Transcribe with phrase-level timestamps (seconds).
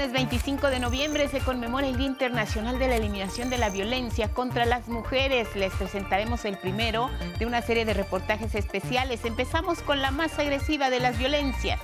[0.00, 4.32] Viernes 25 de noviembre se conmemora el Día Internacional de la Eliminación de la Violencia
[4.32, 5.54] contra las Mujeres.
[5.54, 9.26] Les presentaremos el primero de una serie de reportajes especiales.
[9.26, 11.80] Empezamos con la más agresiva de las violencias,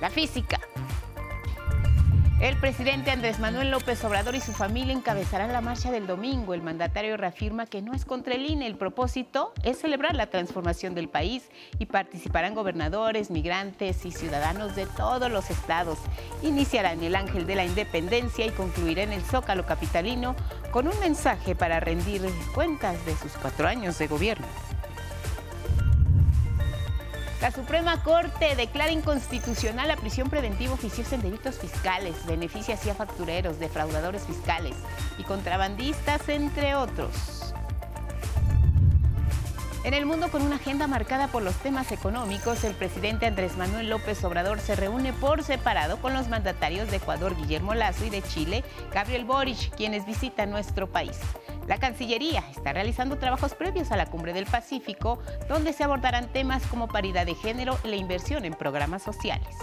[0.00, 0.59] la física.
[2.40, 6.54] El presidente Andrés Manuel López Obrador y su familia encabezarán la marcha del domingo.
[6.54, 8.66] El mandatario reafirma que no es contra el INE.
[8.66, 14.86] El propósito es celebrar la transformación del país y participarán gobernadores, migrantes y ciudadanos de
[14.86, 15.98] todos los estados.
[16.42, 20.34] Iniciará en el Ángel de la Independencia y concluirá en el Zócalo Capitalino
[20.70, 22.22] con un mensaje para rendir
[22.54, 24.46] cuentas de sus cuatro años de gobierno.
[27.40, 33.58] La Suprema Corte declara inconstitucional la prisión preventiva oficiosa en delitos fiscales, beneficia a factureros,
[33.58, 34.76] defraudadores fiscales
[35.16, 37.39] y contrabandistas, entre otros.
[39.82, 43.88] En el mundo con una agenda marcada por los temas económicos, el presidente Andrés Manuel
[43.88, 48.20] López Obrador se reúne por separado con los mandatarios de Ecuador, Guillermo Lazo, y de
[48.20, 51.18] Chile, Gabriel Boric, quienes visitan nuestro país.
[51.66, 56.66] La Cancillería está realizando trabajos previos a la Cumbre del Pacífico, donde se abordarán temas
[56.66, 59.56] como paridad de género y la inversión en programas sociales.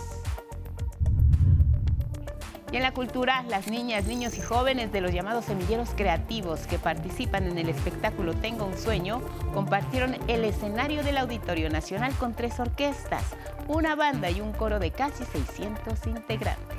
[2.72, 6.78] Y en la cultura, las niñas, niños y jóvenes de los llamados semilleros creativos que
[6.78, 9.22] participan en el espectáculo Tengo un sueño
[9.54, 13.24] compartieron el escenario del Auditorio Nacional con tres orquestas,
[13.68, 16.78] una banda y un coro de casi 600 integrantes.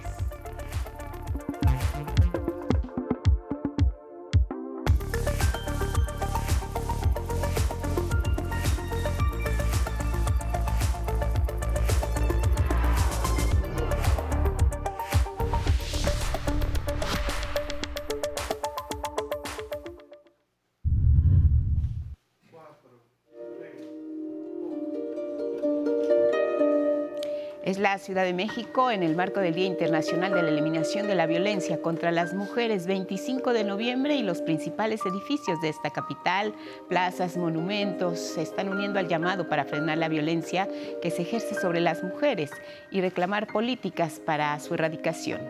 [27.98, 31.82] Ciudad de México en el marco del Día Internacional de la Eliminación de la Violencia
[31.82, 36.54] contra las Mujeres, 25 de noviembre, y los principales edificios de esta capital,
[36.88, 40.68] plazas, monumentos, se están uniendo al llamado para frenar la violencia
[41.02, 42.50] que se ejerce sobre las mujeres
[42.90, 45.40] y reclamar políticas para su erradicación.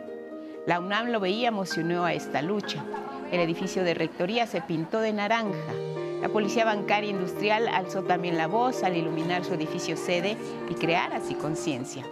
[0.66, 2.84] La UNAM lo veía, emocionó a esta lucha.
[3.30, 5.72] El edificio de rectoría se pintó de naranja.
[6.20, 10.36] La Policía Bancaria Industrial alzó también la voz al iluminar su edificio sede
[10.68, 12.04] y crear así conciencia.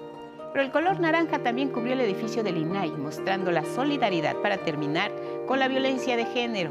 [0.56, 5.12] Pero el color naranja también cubrió el edificio del INAI, mostrando la solidaridad para terminar
[5.46, 6.70] con la violencia de género.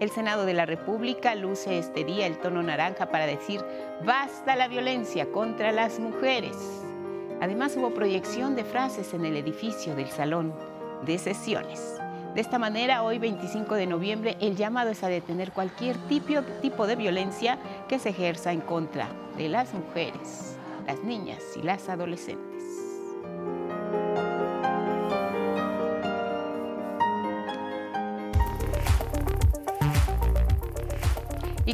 [0.00, 3.64] El Senado de la República luce este día el tono naranja para decir
[4.04, 6.56] basta la violencia contra las mujeres.
[7.40, 10.52] Además hubo proyección de frases en el edificio del Salón
[11.06, 12.00] de Sesiones.
[12.34, 16.88] De esta manera, hoy 25 de noviembre, el llamado es a detener cualquier tipo, tipo
[16.88, 22.47] de violencia que se ejerza en contra de las mujeres, las niñas y las adolescentes.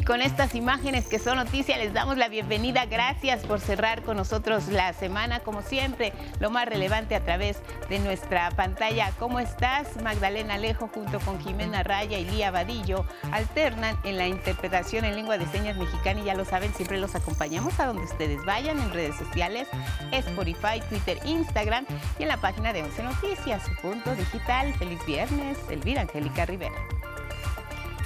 [0.05, 2.85] Con estas imágenes que son noticias les damos la bienvenida.
[2.85, 7.57] Gracias por cerrar con nosotros la semana, como siempre, lo más relevante a través
[7.89, 9.11] de nuestra pantalla.
[9.17, 10.01] ¿Cómo estás?
[10.03, 15.37] Magdalena Alejo junto con Jimena Raya y Lía Vadillo alternan en la interpretación en lengua
[15.37, 18.93] de señas mexicana y ya lo saben, siempre los acompañamos a donde ustedes vayan en
[18.93, 19.67] redes sociales,
[20.11, 21.85] Spotify, Twitter, Instagram
[22.19, 24.73] y en la página de Once Noticias, punto digital.
[24.75, 26.75] Feliz viernes, Elvira Angélica Rivera.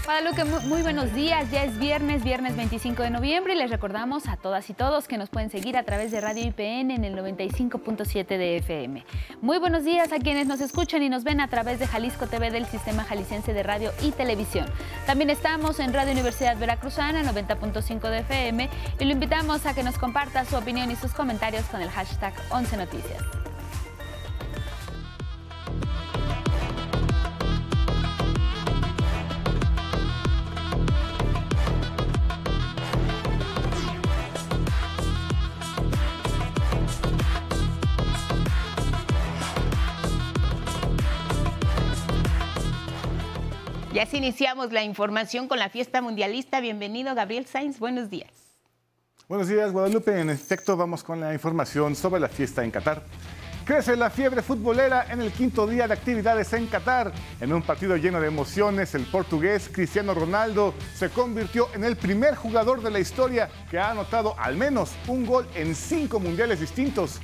[0.10, 1.52] Guadalupe, muy buenos días.
[1.52, 5.20] Ya es viernes, viernes 25 de noviembre y les recordamos a todas y todos que
[5.20, 9.06] nos pueden seguir a través de Radio IPN en el 95.7 de FM.
[9.42, 12.50] Muy buenos días a quienes nos escuchan y nos ven a través de Jalisco TV
[12.50, 14.66] del Sistema Jalisciense de Radio y Televisión.
[15.06, 20.00] También estamos en Radio Universidad Veracruzana 90.5 de FM y lo invitamos a que nos
[20.00, 23.49] comparta su opinión y sus comentarios con el hashtag 11 Noticias.
[44.00, 46.62] Y así iniciamos la información con la fiesta mundialista.
[46.62, 47.80] Bienvenido, Gabriel Sainz.
[47.80, 48.32] Buenos días.
[49.28, 50.18] Buenos días, Guadalupe.
[50.18, 53.04] En efecto, vamos con la información sobre la fiesta en Qatar.
[53.66, 57.12] Crece la fiebre futbolera en el quinto día de actividades en Qatar.
[57.42, 62.36] En un partido lleno de emociones, el portugués Cristiano Ronaldo se convirtió en el primer
[62.36, 67.20] jugador de la historia que ha anotado al menos un gol en cinco mundiales distintos.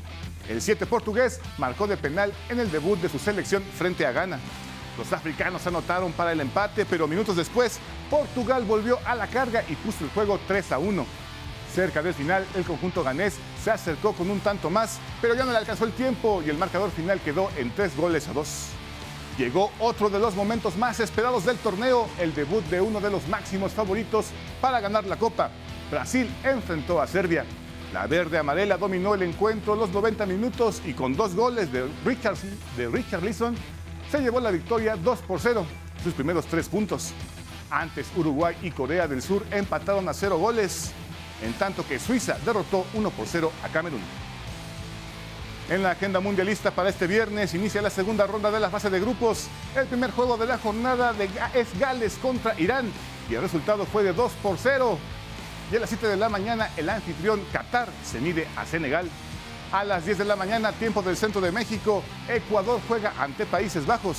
[0.50, 4.40] El siete portugués marcó de penal en el debut de su selección frente a Ghana.
[4.98, 9.76] Los africanos anotaron para el empate, pero minutos después Portugal volvió a la carga y
[9.76, 11.06] puso el juego 3 a 1.
[11.74, 15.52] Cerca del final, el conjunto ganés se acercó con un tanto más, pero ya no
[15.52, 18.68] le alcanzó el tiempo y el marcador final quedó en tres goles a dos.
[19.38, 23.28] Llegó otro de los momentos más esperados del torneo, el debut de uno de los
[23.28, 24.28] máximos favoritos
[24.62, 25.50] para ganar la Copa.
[25.92, 27.44] Brasil enfrentó a Serbia.
[27.92, 32.38] La verde amarela dominó el encuentro los 90 minutos y con dos goles de Richard,
[32.78, 33.56] de Richard Leeson
[34.12, 35.66] se llevó la victoria 2 por 0,
[36.04, 37.14] sus primeros tres puntos.
[37.70, 40.92] Antes Uruguay y Corea del Sur empataron a cero goles,
[41.42, 44.02] en tanto que Suiza derrotó 1 por 0 a Camerún.
[45.68, 49.00] En la agenda mundialista para este viernes inicia la segunda ronda de la fase de
[49.00, 49.48] grupos.
[49.76, 52.92] El primer juego de la jornada de es Gales contra Irán
[53.30, 55.00] y el resultado fue de 2 por 0.
[55.72, 59.10] Y a las 7 de la mañana el anfitrión Qatar se mide a Senegal.
[59.72, 63.86] A las 10 de la mañana, tiempo del centro de México, Ecuador juega ante Países
[63.86, 64.18] Bajos.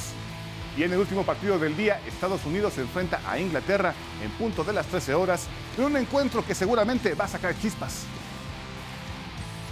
[0.76, 4.64] Y en el último partido del día, Estados Unidos se enfrenta a Inglaterra en punto
[4.64, 5.46] de las 13 horas,
[5.78, 8.02] en un encuentro que seguramente va a sacar chispas.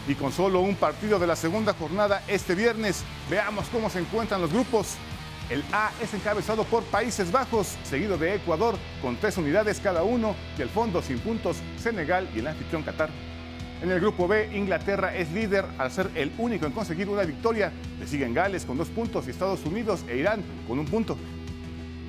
[0.06, 4.40] Y con solo un partido de la segunda jornada este viernes, veamos cómo se encuentran
[4.40, 4.94] los grupos.
[5.50, 10.34] El A es encabezado por Países Bajos, seguido de Ecuador con tres unidades cada uno
[10.56, 13.10] y el fondo sin puntos Senegal y el anfitrión Qatar.
[13.84, 17.70] En el grupo B, Inglaterra es líder al ser el único en conseguir una victoria.
[18.00, 21.18] Le siguen Gales con dos puntos y Estados Unidos e Irán con un punto.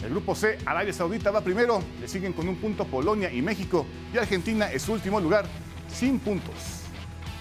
[0.02, 3.86] El grupo C, Arabia Saudita va primero, le siguen con un punto Polonia y México
[4.14, 5.48] y Argentina es último lugar,
[5.94, 6.56] sin puntos.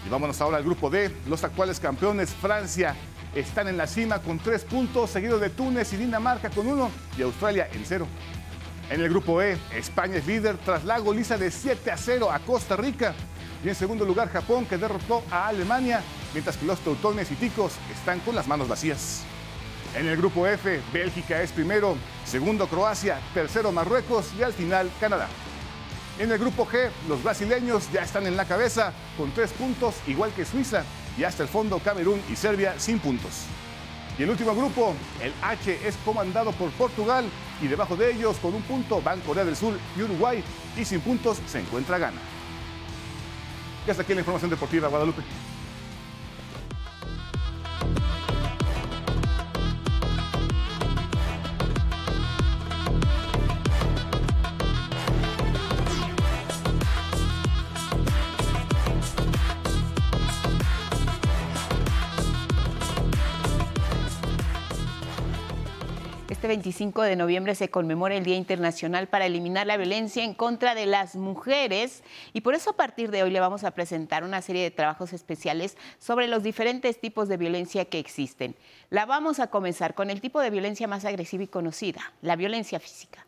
[0.04, 2.96] Y vámonos ahora al grupo D, los actuales campeones Francia
[3.36, 7.22] están en la cima con tres puntos, seguido de Túnez y Dinamarca con uno y
[7.22, 8.08] Australia en cero.
[8.90, 12.40] En el grupo E, España es líder tras la goliza de 7 a 0 a
[12.40, 13.14] Costa Rica.
[13.64, 16.02] Y en segundo lugar, Japón, que derrotó a Alemania,
[16.34, 19.22] mientras que los teutones y ticos están con las manos vacías.
[19.96, 21.96] En el grupo F, Bélgica es primero,
[22.26, 25.28] segundo Croacia, tercero Marruecos y al final Canadá.
[26.18, 30.30] En el grupo G, los brasileños ya están en la cabeza con tres puntos, igual
[30.32, 30.84] que Suiza,
[31.16, 33.44] y hasta el fondo Camerún y Serbia sin puntos.
[34.18, 37.24] Y el último grupo, el H, es comandado por Portugal
[37.62, 40.44] y debajo de ellos con un punto van Corea del Sur y Uruguay
[40.76, 42.33] y sin puntos se encuentra Ghana.
[43.86, 45.22] Y hasta aquí la información deportiva, Guadalupe.
[66.44, 70.74] Este 25 de noviembre se conmemora el Día Internacional para eliminar la violencia en contra
[70.74, 72.02] de las mujeres
[72.34, 75.14] y por eso a partir de hoy le vamos a presentar una serie de trabajos
[75.14, 78.56] especiales sobre los diferentes tipos de violencia que existen.
[78.90, 82.78] La vamos a comenzar con el tipo de violencia más agresiva y conocida, la violencia
[82.78, 83.26] física.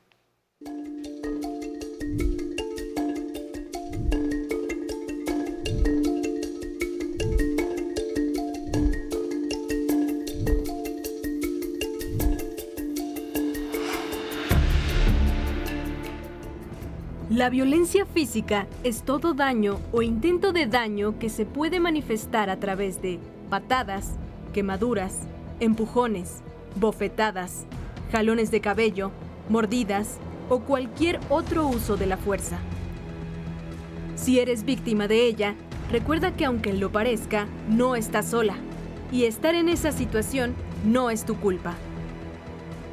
[17.36, 22.58] La violencia física es todo daño o intento de daño que se puede manifestar a
[22.58, 23.18] través de
[23.50, 24.12] patadas,
[24.54, 25.18] quemaduras,
[25.60, 26.38] empujones,
[26.76, 27.66] bofetadas,
[28.10, 29.10] jalones de cabello,
[29.50, 30.16] mordidas
[30.48, 32.56] o cualquier otro uso de la fuerza.
[34.14, 35.56] Si eres víctima de ella,
[35.90, 38.54] recuerda que aunque lo parezca, no estás sola
[39.12, 40.54] y estar en esa situación
[40.86, 41.74] no es tu culpa.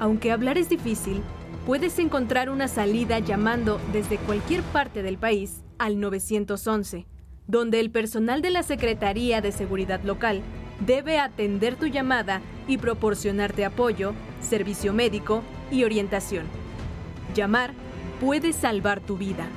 [0.01, 1.23] Aunque hablar es difícil,
[1.65, 7.07] puedes encontrar una salida llamando desde cualquier parte del país al 911,
[7.47, 10.41] donde el personal de la Secretaría de Seguridad Local
[10.85, 15.41] debe atender tu llamada y proporcionarte apoyo, servicio médico
[15.71, 16.45] y orientación.
[17.33, 17.73] Llamar
[18.19, 19.47] puede salvar tu vida.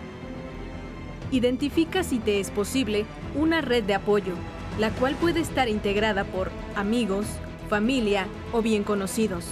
[1.33, 4.35] Identifica si te es posible una red de apoyo,
[4.79, 7.27] la cual puede estar integrada por amigos,
[7.69, 9.47] familia o bien conocidos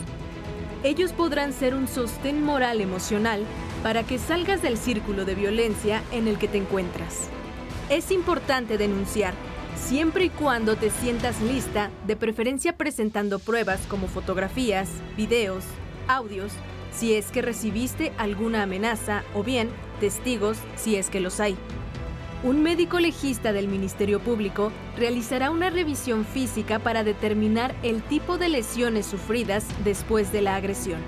[0.85, 3.43] ellos podrán ser un sostén moral emocional
[3.83, 7.31] para que salgas del círculo de violencia en el que te encuentras.
[7.89, 9.33] Es importante denunciar,
[9.77, 15.65] siempre y cuando te sientas lista, de preferencia presentando pruebas como fotografías, videos,
[16.07, 16.53] audios,
[16.93, 21.57] si es que recibiste alguna amenaza o bien testigos si es que los hay.
[22.45, 28.51] Un médico legista del Ministerio Público realizará una revisión física para determinar el tipo de
[28.51, 31.01] lesiones sufridas después de la agresión.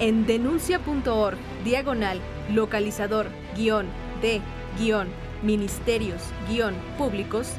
[0.00, 2.20] En denuncia.org, diagonal,
[2.50, 3.86] localizador, guion,
[4.20, 4.40] de,
[4.80, 5.06] guion,
[5.44, 7.52] ministerios, guion, públicos,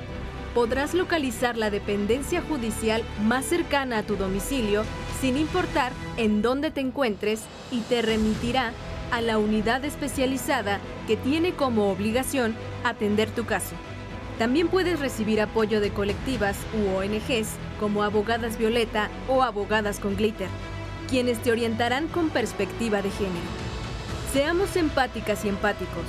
[0.53, 4.83] podrás localizar la dependencia judicial más cercana a tu domicilio
[5.21, 8.73] sin importar en dónde te encuentres y te remitirá
[9.11, 13.75] a la unidad especializada que tiene como obligación atender tu caso.
[14.39, 20.49] También puedes recibir apoyo de colectivas u ONGs como Abogadas Violeta o Abogadas con Glitter,
[21.09, 23.45] quienes te orientarán con perspectiva de género.
[24.33, 26.05] Seamos empáticas y empáticos.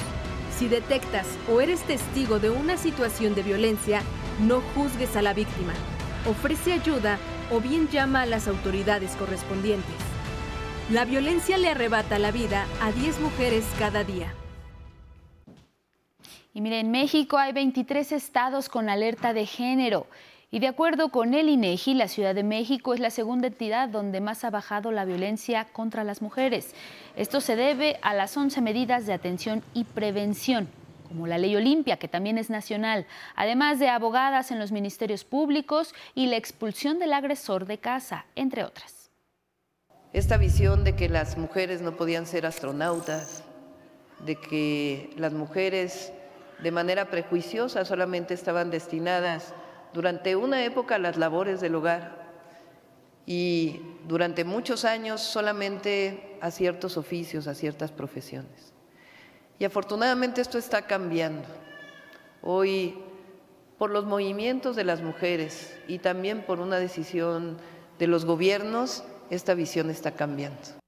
[0.57, 4.01] Si detectas o eres testigo de una situación de violencia,
[4.41, 5.73] no juzgues a la víctima.
[6.27, 7.19] Ofrece ayuda
[7.51, 10.14] o bien llama a las autoridades correspondientes.
[10.91, 14.35] La violencia le arrebata la vida a 10 mujeres cada día.
[16.53, 20.07] Y mire, en México hay 23 estados con alerta de género.
[20.51, 24.21] Y de acuerdo con el INEGI, la Ciudad de México es la segunda entidad donde
[24.21, 26.75] más ha bajado la violencia contra las mujeres.
[27.17, 30.69] Esto se debe a las 11 medidas de atención y prevención,
[31.09, 35.95] como la Ley Olimpia, que también es nacional, además de abogadas en los ministerios públicos
[36.15, 38.94] y la expulsión del agresor de casa, entre otras.
[40.15, 43.43] Esta visión de que las mujeres no podían ser astronautas,
[44.25, 46.13] de que las mujeres
[46.63, 49.55] de manera prejuiciosa solamente estaban destinadas
[49.93, 52.31] durante una época las labores del hogar
[53.27, 58.73] y durante muchos años solamente a ciertos oficios, a ciertas profesiones.
[59.59, 61.49] Y afortunadamente esto está cambiando.
[62.41, 62.95] Hoy,
[63.79, 67.57] por los movimientos de las mujeres y también por una decisión
[67.99, 69.03] de los gobiernos,
[69.35, 70.84] esta visión está cambiando.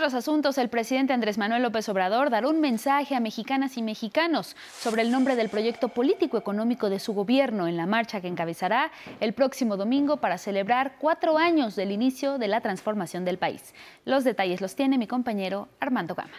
[0.00, 4.56] Otros asuntos, el presidente Andrés Manuel López Obrador dará un mensaje a mexicanas y mexicanos
[4.72, 8.92] sobre el nombre del proyecto político económico de su gobierno en la marcha que encabezará
[9.20, 13.74] el próximo domingo para celebrar cuatro años del inicio de la transformación del país.
[14.06, 16.32] Los detalles los tiene mi compañero Armando Gama.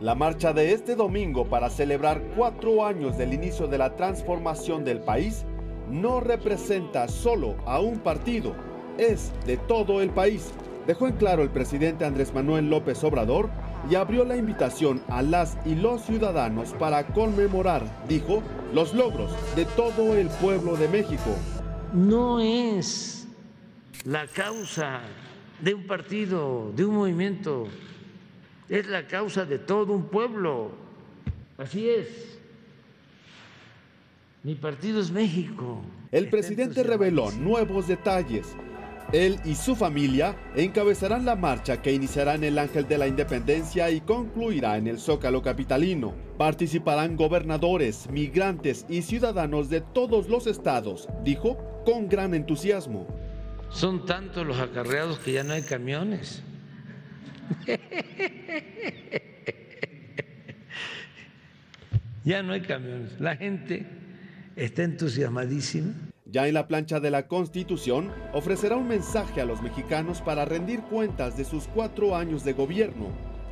[0.00, 5.00] La marcha de este domingo para celebrar cuatro años del inicio de la transformación del
[5.00, 5.44] país
[5.90, 8.54] no representa solo a un partido,
[8.96, 10.54] es de todo el país
[10.88, 13.50] dejó en claro el presidente Andrés Manuel López Obrador
[13.90, 18.42] y abrió la invitación a las y los ciudadanos para conmemorar, dijo,
[18.72, 21.36] los logros de todo el pueblo de México.
[21.92, 23.28] No es
[24.06, 25.02] la causa
[25.60, 27.68] de un partido, de un movimiento,
[28.70, 30.70] es la causa de todo un pueblo.
[31.58, 32.38] Así es.
[34.42, 35.82] Mi partido es México.
[36.12, 38.56] El presidente reveló nuevos detalles
[39.12, 43.90] él y su familia encabezarán la marcha que iniciará en el Ángel de la Independencia
[43.90, 46.14] y concluirá en el Zócalo Capitalino.
[46.36, 53.06] Participarán gobernadores, migrantes y ciudadanos de todos los estados, dijo con gran entusiasmo.
[53.70, 56.42] Son tantos los acarreados que ya no hay camiones.
[62.24, 63.18] ya no hay camiones.
[63.18, 63.86] La gente
[64.54, 70.20] está entusiasmadísima ya en la plancha de la Constitución, ofrecerá un mensaje a los mexicanos
[70.20, 73.06] para rendir cuentas de sus cuatro años de gobierno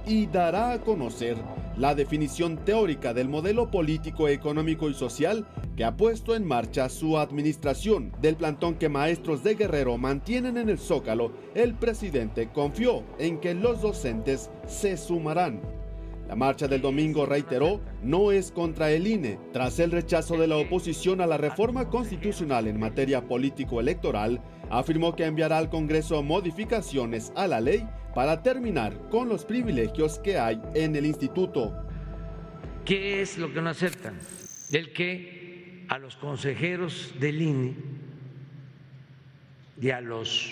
[0.06, 1.36] y dará a conocer
[1.76, 7.18] la definición teórica del modelo político, económico y social que ha puesto en marcha su
[7.18, 8.12] administración.
[8.20, 13.54] Del plantón que maestros de Guerrero mantienen en el Zócalo, el presidente confió en que
[13.54, 15.60] los docentes se sumarán.
[16.28, 19.38] La marcha del domingo reiteró no es contra el INE.
[19.52, 25.24] Tras el rechazo de la oposición a la reforma constitucional en materia político-electoral, afirmó que
[25.24, 30.96] enviará al Congreso modificaciones a la ley para terminar con los privilegios que hay en
[30.96, 31.72] el instituto.
[32.84, 34.18] ¿Qué es lo que no aceptan?
[34.72, 37.74] El que a los consejeros del INE
[39.80, 40.50] y a los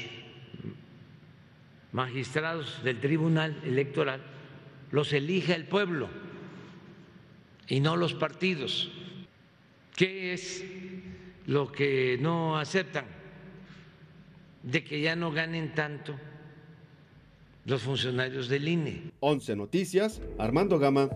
[1.90, 4.33] magistrados del Tribunal Electoral
[4.94, 6.08] los elige el pueblo
[7.66, 8.92] y no los partidos.
[9.96, 10.64] ¿Qué es
[11.46, 13.04] lo que no aceptan?
[14.62, 16.14] De que ya no ganen tanto
[17.64, 19.10] los funcionarios del INE.
[19.18, 21.10] 11 Noticias, Armando Gama.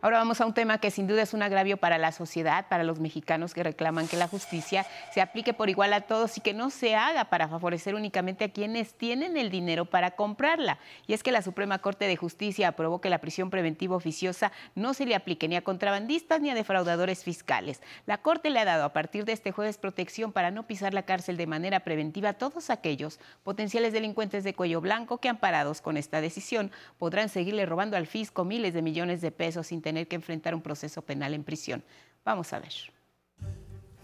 [0.00, 2.84] Ahora vamos a un tema que sin duda es un agravio para la sociedad, para
[2.84, 6.54] los mexicanos que reclaman que la justicia se aplique por igual a todos y que
[6.54, 10.78] no se haga para favorecer únicamente a quienes tienen el dinero para comprarla.
[11.08, 14.94] Y es que la Suprema Corte de Justicia aprobó que la prisión preventiva oficiosa no
[14.94, 17.82] se le aplique ni a contrabandistas ni a defraudadores fiscales.
[18.06, 21.02] La Corte le ha dado a partir de este jueves protección para no pisar la
[21.02, 25.96] cárcel de manera preventiva a todos aquellos potenciales delincuentes de cuello blanco que amparados con
[25.96, 30.16] esta decisión podrán seguirle robando al fisco miles de millones de pesos sin tener que
[30.16, 31.82] enfrentar un proceso penal en prisión.
[32.22, 32.74] Vamos a ver.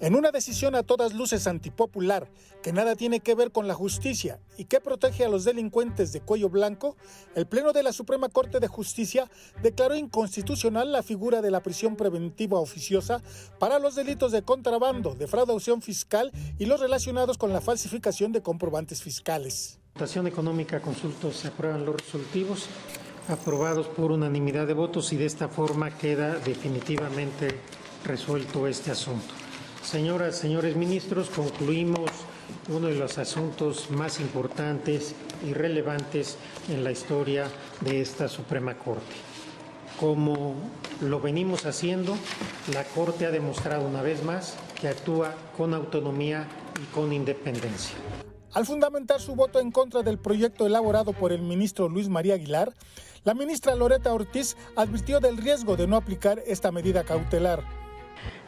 [0.00, 2.26] En una decisión a todas luces antipopular,
[2.62, 6.21] que nada tiene que ver con la justicia y que protege a los delincuentes de
[6.21, 6.97] cuello blanco,
[7.35, 9.31] el Pleno de la Suprema Corte de Justicia
[9.62, 13.23] declaró inconstitucional la figura de la prisión preventiva oficiosa
[13.59, 19.03] para los delitos de contrabando, defraudación fiscal y los relacionados con la falsificación de comprobantes
[19.03, 19.79] fiscales.
[19.95, 22.69] Votación económica, consultos, se aprueban los resolutivos
[23.28, 27.59] aprobados por unanimidad de votos y de esta forma queda definitivamente
[28.04, 29.35] resuelto este asunto.
[29.83, 32.11] Señoras, señores ministros, concluimos
[32.69, 35.14] uno de los asuntos más importantes
[35.47, 36.37] y relevantes
[36.69, 37.47] en la historia
[37.81, 39.14] de esta Suprema Corte.
[39.99, 40.54] Como
[41.00, 42.16] lo venimos haciendo,
[42.73, 46.49] la Corte ha demostrado una vez más que actúa con autonomía
[46.83, 47.95] y con independencia.
[48.52, 52.73] Al fundamentar su voto en contra del proyecto elaborado por el ministro Luis María Aguilar,
[53.25, 57.64] la ministra Loreta Ortiz advirtió del riesgo de no aplicar esta medida cautelar.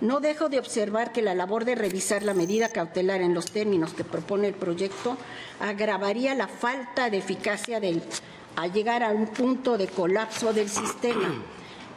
[0.00, 3.95] No dejo de observar que la labor de revisar la medida cautelar en los términos
[3.95, 5.16] que propone el proyecto
[5.61, 8.02] agravaría la falta de eficacia del,
[8.56, 11.42] a llegar a un punto de colapso del sistema,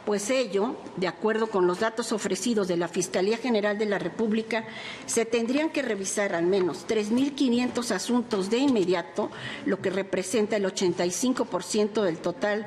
[0.04, 4.64] pues ello, de acuerdo con los datos ofrecidos de la Fiscalía General de la República,
[5.06, 9.30] se tendrían que revisar al menos 3.500 asuntos de inmediato,
[9.66, 12.66] lo que representa el 85% del total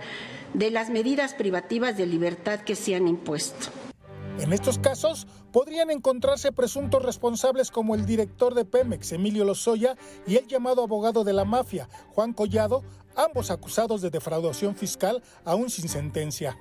[0.54, 3.72] de las medidas privativas de libertad que se han impuesto.
[4.40, 10.38] En estos casos podrían encontrarse presuntos responsables como el director de Pemex, Emilio Lozoya, y
[10.38, 12.84] el llamado abogado de la mafia, Juan Collado,
[13.16, 16.58] ambos acusados de defraudación fiscal aún sin sentencia.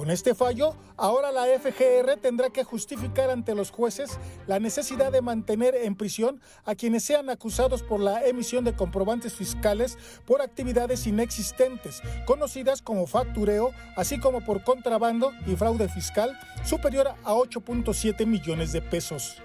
[0.00, 5.20] Con este fallo, ahora la FGR tendrá que justificar ante los jueces la necesidad de
[5.20, 11.06] mantener en prisión a quienes sean acusados por la emisión de comprobantes fiscales por actividades
[11.06, 18.72] inexistentes, conocidas como factureo, así como por contrabando y fraude fiscal superior a 8.7 millones
[18.72, 19.42] de pesos.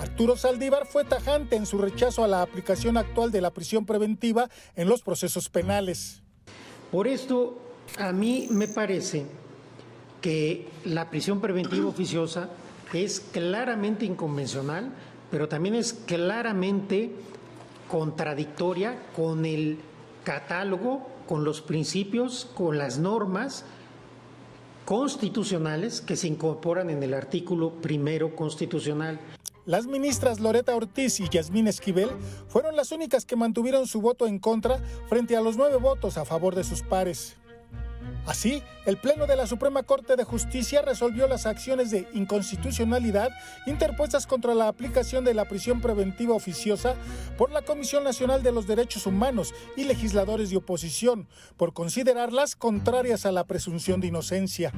[0.00, 4.48] Arturo Saldívar fue tajante en su rechazo a la aplicación actual de la prisión preventiva
[4.76, 6.22] en los procesos penales.
[6.92, 9.26] Por esto, a mí me parece
[10.20, 12.50] que la prisión preventiva oficiosa
[12.92, 14.92] es claramente inconvencional,
[15.30, 17.12] pero también es claramente
[17.88, 19.78] contradictoria con el
[20.24, 23.64] catálogo, con los principios, con las normas
[24.84, 29.20] constitucionales que se incorporan en el artículo primero constitucional.
[29.66, 32.08] Las ministras Loreta Ortiz y Yasmín Esquivel
[32.48, 36.24] fueron las únicas que mantuvieron su voto en contra frente a los nueve votos a
[36.24, 37.36] favor de sus pares.
[38.26, 43.30] Así, el Pleno de la Suprema Corte de Justicia resolvió las acciones de inconstitucionalidad
[43.66, 46.94] interpuestas contra la aplicación de la prisión preventiva oficiosa
[47.38, 53.24] por la Comisión Nacional de los Derechos Humanos y legisladores de oposición, por considerarlas contrarias
[53.24, 54.72] a la presunción de inocencia.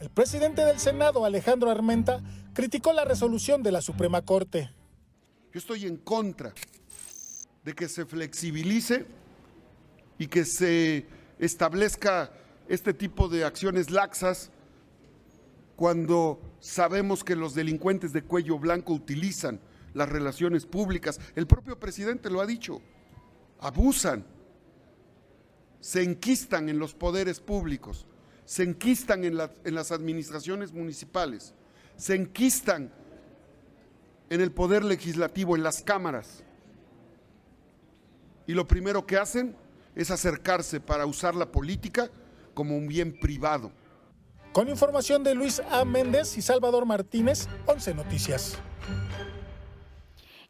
[0.00, 2.22] El presidente del Senado, Alejandro Armenta,
[2.54, 4.70] criticó la resolución de la Suprema Corte.
[5.52, 6.54] Yo estoy en contra
[7.62, 9.06] de que se flexibilice
[10.18, 11.06] y que se
[11.38, 12.32] establezca
[12.68, 14.50] este tipo de acciones laxas
[15.76, 19.60] cuando sabemos que los delincuentes de cuello blanco utilizan
[19.94, 21.20] las relaciones públicas.
[21.34, 22.80] El propio presidente lo ha dicho,
[23.60, 24.24] abusan,
[25.80, 28.06] se enquistan en los poderes públicos,
[28.44, 31.54] se enquistan en, las administraciones municipales,
[31.96, 32.92] se enquistan
[34.30, 36.42] en el poder legislativo, en las cámaras.
[38.46, 39.56] Y lo primero que hacen
[39.94, 42.10] es acercarse para usar la política
[42.56, 43.70] como un bien privado.
[44.52, 45.84] Con información de Luis A.
[45.84, 48.58] Méndez y Salvador Martínez, 11 Noticias.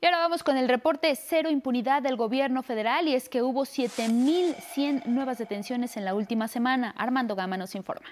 [0.00, 3.62] Y ahora vamos con el reporte cero impunidad del gobierno federal y es que hubo
[3.62, 6.94] 7.100 nuevas detenciones en la última semana.
[6.96, 8.06] Armando Gama nos informa.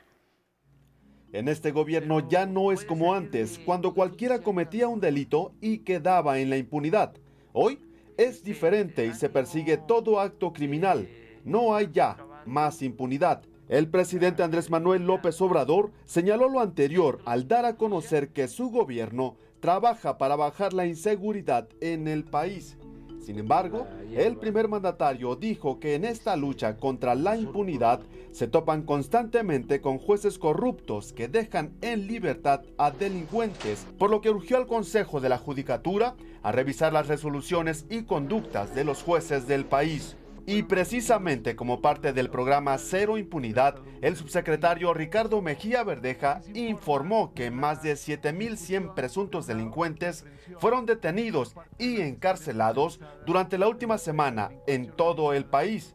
[1.33, 6.39] En este gobierno ya no es como antes, cuando cualquiera cometía un delito y quedaba
[6.39, 7.15] en la impunidad.
[7.53, 7.79] Hoy
[8.17, 11.09] es diferente y se persigue todo acto criminal.
[11.45, 13.43] No hay ya más impunidad.
[13.69, 18.69] El presidente Andrés Manuel López Obrador señaló lo anterior al dar a conocer que su
[18.69, 22.77] gobierno trabaja para bajar la inseguridad en el país.
[23.25, 28.01] Sin embargo, el primer mandatario dijo que en esta lucha contra la impunidad
[28.33, 34.29] se topan constantemente con jueces corruptos que dejan en libertad a delincuentes, por lo que
[34.29, 39.49] urgió al Consejo de la Judicatura a revisar las resoluciones y conductas de los jueces
[39.49, 40.19] del país.
[40.47, 47.51] Y precisamente como parte del programa Cero Impunidad, el subsecretario Ricardo Mejía Verdeja informó que
[47.51, 50.27] más de 7.100 presuntos delincuentes
[50.59, 55.95] fueron detenidos y encarcelados durante la última semana en todo el país.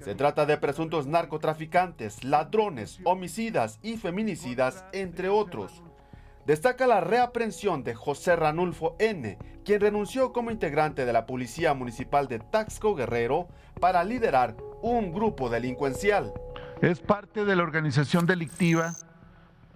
[0.00, 5.82] Se trata de presuntos narcotraficantes, ladrones, homicidas y feminicidas, entre otros.
[6.46, 12.28] destaca la reaprensión de José Ranulfo N., quien renunció como integrante de la Policía Municipal
[12.28, 13.48] de Taxco Guerrero
[13.80, 16.32] para liderar un grupo delincuencial.
[16.82, 18.94] Es parte de la organización delictiva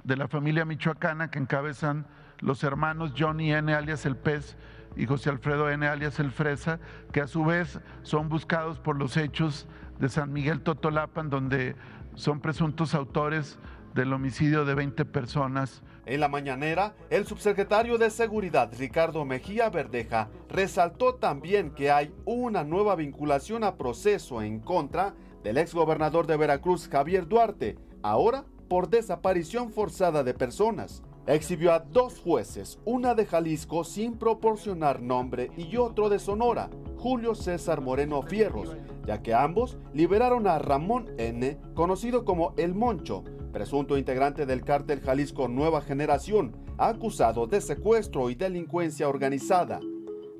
[0.04, 2.06] de la familia michoacana que encabezan
[2.40, 3.72] los hermanos Johnny N.
[3.72, 4.56] alias El Pez
[4.94, 5.86] y José Alfredo N.
[5.86, 6.80] alias El Fresa,
[7.12, 9.66] que a su vez son buscados por los hechos
[9.98, 11.76] de San Miguel Totolapan, donde
[12.14, 13.58] son presuntos autores
[13.94, 15.82] del homicidio de 20 personas.
[16.08, 22.64] En la mañanera, el subsecretario de Seguridad Ricardo Mejía Verdeja resaltó también que hay una
[22.64, 29.70] nueva vinculación a proceso en contra del exgobernador de Veracruz Javier Duarte, ahora por desaparición
[29.70, 31.02] forzada de personas.
[31.26, 37.34] Exhibió a dos jueces, una de Jalisco sin proporcionar nombre y otro de Sonora, Julio
[37.34, 43.96] César Moreno Fierros, ya que ambos liberaron a Ramón N., conocido como El Moncho, presunto
[43.98, 49.80] integrante del cártel Jalisco Nueva Generación, acusado de secuestro y delincuencia organizada.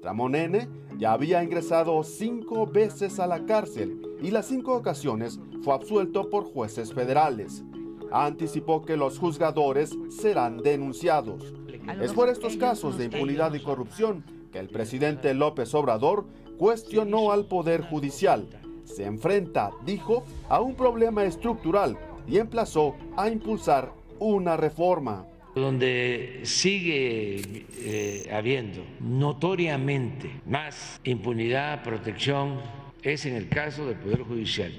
[0.02, 0.68] Ramón N.
[0.98, 6.44] ya había ingresado cinco veces a la cárcel y las cinco ocasiones fue absuelto por
[6.44, 7.64] jueces federales.
[8.10, 11.52] Anticipó que los juzgadores serán denunciados.
[12.00, 16.26] Es por estos casos de impunidad y corrupción que el presidente López Obrador
[16.58, 18.48] cuestionó al Poder Judicial.
[18.84, 25.26] Se enfrenta, dijo, a un problema estructural y emplazó a impulsar una reforma.
[25.54, 32.60] Donde sigue eh, habiendo notoriamente más impunidad, protección,
[33.02, 34.72] es en el caso del Poder Judicial,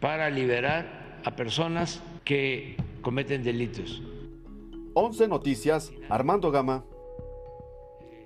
[0.00, 4.02] para liberar a personas que cometen delitos.
[4.94, 6.82] 11 Noticias, Armando Gama.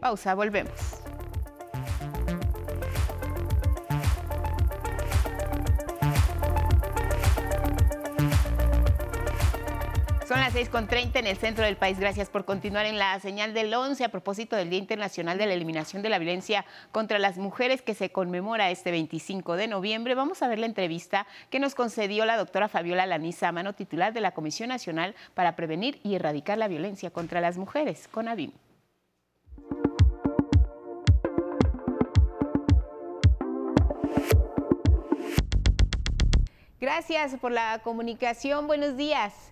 [0.00, 0.72] Pausa, volvemos.
[10.30, 11.98] Son las 6.30 en el centro del país.
[11.98, 15.54] Gracias por continuar en la señal del 11 a propósito del Día Internacional de la
[15.54, 20.14] Eliminación de la Violencia contra las Mujeres que se conmemora este 25 de noviembre.
[20.14, 24.20] Vamos a ver la entrevista que nos concedió la doctora Fabiola Laniza Mano, titular de
[24.20, 28.52] la Comisión Nacional para Prevenir y Erradicar la Violencia contra las Mujeres, con ABIM.
[36.80, 38.68] Gracias por la comunicación.
[38.68, 39.50] Buenos días.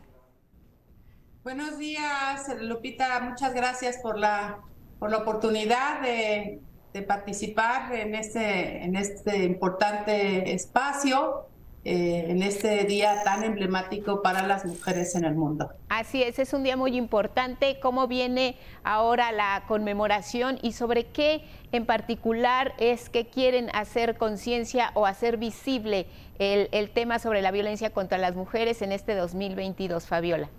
[1.49, 3.21] Buenos días, Lupita.
[3.21, 4.59] Muchas gracias por la,
[4.99, 6.61] por la oportunidad de,
[7.07, 11.47] participar en este, en este importante espacio,
[11.87, 15.71] eh, en este día tan emblemático para las mujeres en el mundo.
[15.89, 17.81] Así es, es un día muy importante.
[17.81, 24.91] ¿Cómo viene ahora la conmemoración y sobre qué en particular es que quieren hacer conciencia
[24.93, 26.09] o hacer visible
[26.39, 30.51] el, el tema sobre la violencia contra las mujeres en este 2022, Fabiola?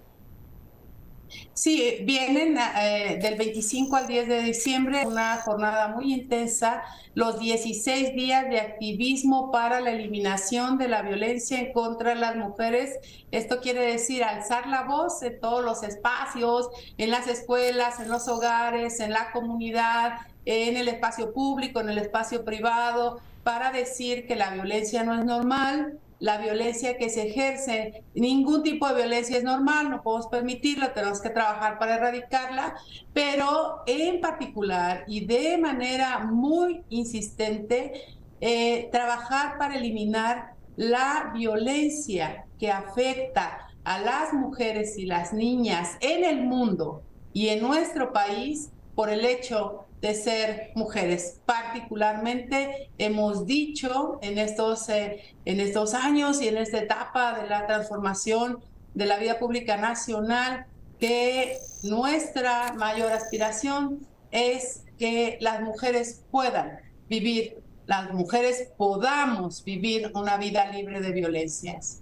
[1.53, 6.83] Sí, vienen eh, del 25 al 10 de diciembre, una jornada muy intensa,
[7.15, 12.35] los 16 días de activismo para la eliminación de la violencia en contra de las
[12.35, 12.97] mujeres.
[13.31, 18.27] Esto quiere decir alzar la voz en todos los espacios, en las escuelas, en los
[18.27, 20.13] hogares, en la comunidad,
[20.45, 25.25] en el espacio público, en el espacio privado, para decir que la violencia no es
[25.25, 28.03] normal, la violencia que se ejerce.
[28.13, 32.75] Ningún tipo de violencia es normal, no podemos permitirla, tenemos que trabajar para erradicarla,
[33.13, 37.93] pero en particular y de manera muy insistente,
[38.41, 46.23] eh, trabajar para eliminar la violencia que afecta a las mujeres y las niñas en
[46.23, 47.03] el mundo
[47.33, 51.39] y en nuestro país por el hecho de ser mujeres.
[51.45, 57.67] Particularmente hemos dicho en estos, eh, en estos años y en esta etapa de la
[57.67, 58.59] transformación
[58.93, 60.65] de la vida pública nacional
[60.99, 70.37] que nuestra mayor aspiración es que las mujeres puedan vivir, las mujeres podamos vivir una
[70.37, 72.01] vida libre de violencias.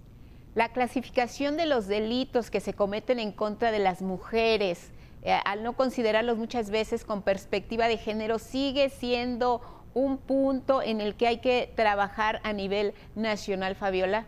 [0.54, 4.90] La clasificación de los delitos que se cometen en contra de las mujeres,
[5.28, 9.60] eh, al no considerarlos muchas veces con perspectiva de género, sigue siendo
[9.92, 14.26] un punto en el que hay que trabajar a nivel nacional, Fabiola?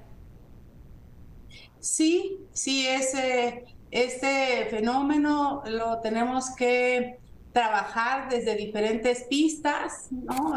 [1.78, 7.19] Sí, sí, ese, este fenómeno lo tenemos que
[7.52, 10.08] trabajar desde diferentes pistas.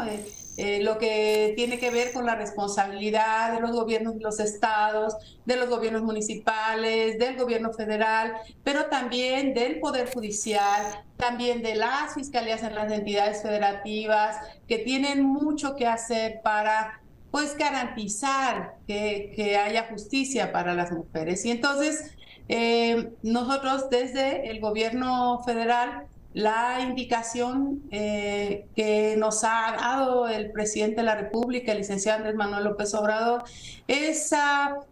[0.06, 0.24] Eh,
[0.56, 5.16] eh, lo que tiene que ver con la responsabilidad de los gobiernos de los estados,
[5.44, 12.14] de los gobiernos municipales, del gobierno federal, pero también del Poder Judicial, también de las
[12.14, 14.36] fiscalías en las entidades federativas,
[14.68, 17.00] que tienen mucho que hacer para
[17.32, 21.44] pues garantizar que, que haya justicia para las mujeres.
[21.44, 22.14] Y entonces
[22.48, 30.96] eh, nosotros desde el gobierno federal la indicación eh, que nos ha dado el presidente
[30.96, 33.44] de la República, el licenciado Andrés Manuel López Obrador,
[33.86, 34.34] es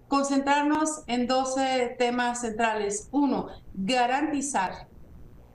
[0.07, 3.09] concentrarnos en 12 temas centrales.
[3.11, 4.87] Uno, garantizar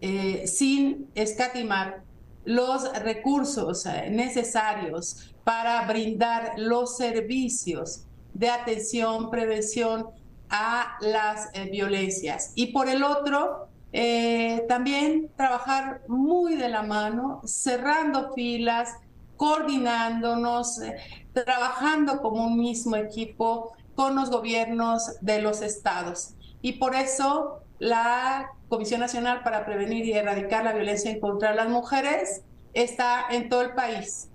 [0.01, 2.03] eh, sin escatimar
[2.43, 10.07] los recursos eh, necesarios para brindar los servicios de atención, prevención
[10.49, 12.51] a las violencias.
[12.55, 18.95] Y por el otro, eh, también trabajar muy de la mano, cerrando filas,
[19.37, 20.97] coordinándonos, eh,
[21.33, 26.35] trabajando como un mismo equipo con los gobiernos de los estados.
[26.61, 32.41] Y por eso la Comisión Nacional para Prevenir y Erradicar la Violencia contra las Mujeres
[32.73, 34.29] está en todo el país.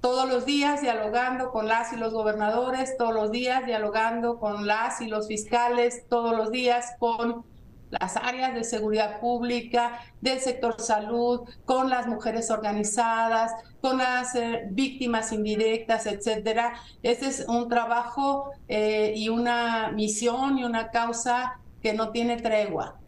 [0.00, 5.00] Todos los días dialogando con las y los gobernadores, todos los días dialogando con las
[5.00, 7.44] y los fiscales, todos los días con
[7.90, 14.66] las áreas de seguridad pública, del sector salud, con las mujeres organizadas, con las eh,
[14.70, 16.74] víctimas indirectas, etcétera.
[17.02, 22.98] Este es un trabajo eh, y una misión y una causa que no tiene tregua.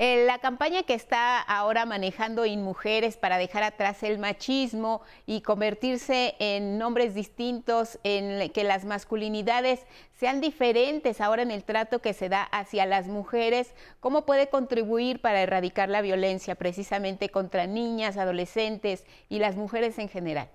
[0.00, 6.36] Eh, la campaña que está ahora manejando InMujeres para dejar atrás el machismo y convertirse
[6.38, 9.84] en nombres distintos, en que las masculinidades
[10.14, 15.20] sean diferentes ahora en el trato que se da hacia las mujeres, ¿cómo puede contribuir
[15.20, 20.48] para erradicar la violencia precisamente contra niñas, adolescentes y las mujeres en general?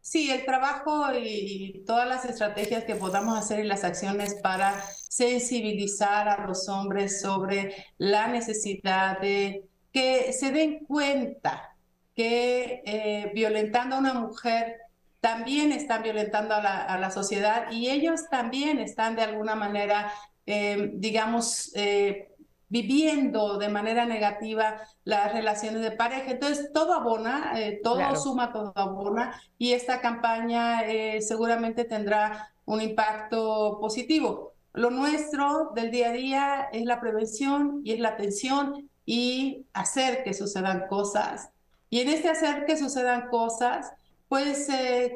[0.00, 6.28] Sí, el trabajo y todas las estrategias que podamos hacer y las acciones para sensibilizar
[6.28, 11.76] a los hombres sobre la necesidad de que se den cuenta
[12.14, 14.76] que eh, violentando a una mujer
[15.20, 20.12] también están violentando a la, sociedad y ellos también están de alguna manera,
[20.46, 22.28] eh, digamos, eh,
[22.68, 26.30] viviendo de manera negativa las relaciones de pareja.
[26.30, 32.80] Entonces, todo abona, eh, todo suma, todo abona, y esta campaña eh, seguramente tendrá un
[32.80, 34.52] impacto positivo.
[34.74, 40.22] Lo nuestro del día a día es la prevención y es la atención y hacer
[40.22, 41.50] que sucedan cosas.
[41.90, 43.90] Y en este hacer que sucedan cosas,
[44.28, 44.68] pues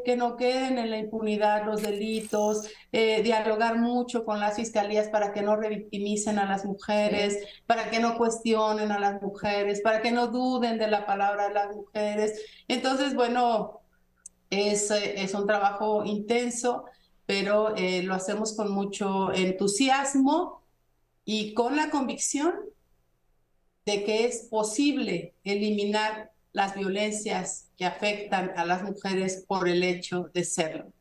[0.04, 5.32] que no queden en la impunidad los delitos, eh, dialogar mucho con las fiscalías para
[5.32, 10.12] que no revictimicen a las mujeres, para que no cuestionen a las mujeres, para que
[10.12, 12.40] no duden de la palabra de las mujeres.
[12.68, 13.82] Entonces, bueno,
[14.48, 16.86] es, es un trabajo intenso,
[17.26, 20.62] pero eh, lo hacemos con mucho entusiasmo
[21.24, 22.54] y con la convicción
[23.84, 30.30] de que es posible eliminar las violencias que afectan a las mujeres por el hecho
[30.34, 30.92] de serlo.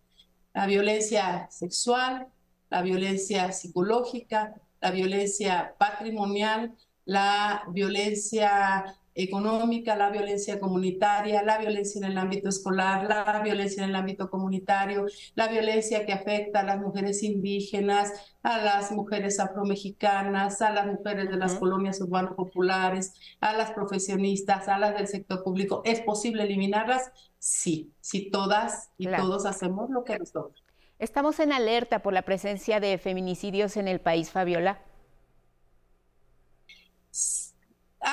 [0.54, 2.28] La violencia sexual,
[2.70, 6.74] la violencia psicológica, la violencia patrimonial,
[7.06, 13.90] la violencia económica, la violencia comunitaria, la violencia en el ámbito escolar, la violencia en
[13.90, 20.62] el ámbito comunitario, la violencia que afecta a las mujeres indígenas, a las mujeres afromexicanas,
[20.62, 25.44] a las mujeres de las colonias urbanas populares, a las profesionistas, a las del sector
[25.44, 25.82] público.
[25.86, 27.12] ¿Es posible eliminarlas?
[27.38, 30.56] Sí, si todas y todos hacemos lo que nos toca.
[31.00, 34.80] Estamos en alerta por la presencia de feminicidios en el país, Fabiola.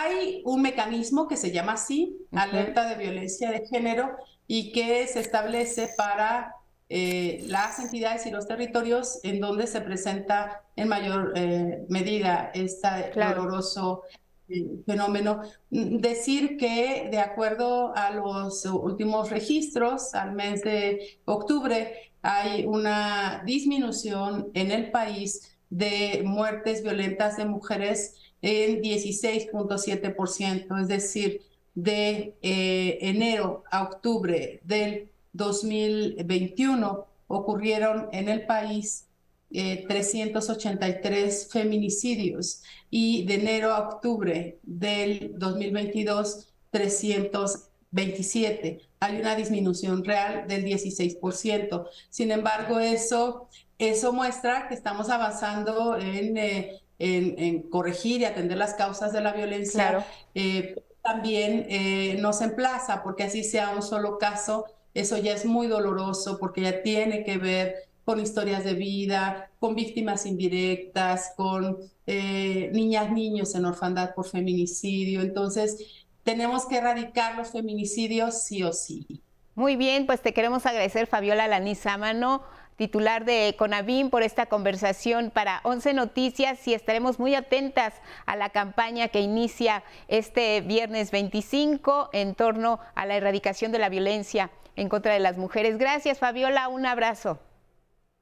[0.01, 5.19] Hay un mecanismo que se llama así, alerta de violencia de género, y que se
[5.19, 6.55] establece para
[6.89, 13.11] eh, las entidades y los territorios en donde se presenta en mayor eh, medida este
[13.13, 14.05] doloroso
[14.49, 15.43] eh, fenómeno.
[15.69, 24.51] Decir que de acuerdo a los últimos registros, al mes de octubre, hay una disminución
[24.55, 31.43] en el país de muertes violentas de mujeres en 16.7%, es decir,
[31.75, 39.07] de eh, enero a octubre del 2021 ocurrieron en el país
[39.51, 48.81] 383 eh, feminicidios y de enero a octubre del 2022 327.
[49.01, 51.87] Hay una disminución real del 16%.
[52.11, 53.49] Sin embargo, eso,
[53.79, 59.33] eso muestra que estamos avanzando en eh, en, corregir y atender las causas de la
[59.33, 65.45] violencia, eh, también eh, nos emplaza, porque así sea un solo caso, eso ya es
[65.45, 71.79] muy doloroso, porque ya tiene que ver con historias de vida, con víctimas indirectas, con
[72.07, 75.21] eh, niñas, niños en orfandad por feminicidio.
[75.21, 79.07] Entonces, tenemos que erradicar los feminicidios sí o sí.
[79.55, 82.43] Muy bien, pues te queremos agradecer, Fabiola Lanizámano
[82.79, 87.93] titular de Conavim, por esta conversación para 11 Noticias y estaremos muy atentas
[88.25, 93.89] a la campaña que inicia este viernes 25 en torno a la erradicación de la
[93.89, 95.77] violencia en contra de las mujeres.
[95.77, 96.69] Gracias, Fabiola.
[96.69, 97.41] Un abrazo.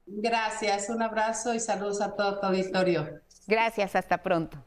[0.07, 3.07] Gracias, un abrazo y saludos a todo tu auditorio.
[3.45, 4.57] Gracias, hasta pronto.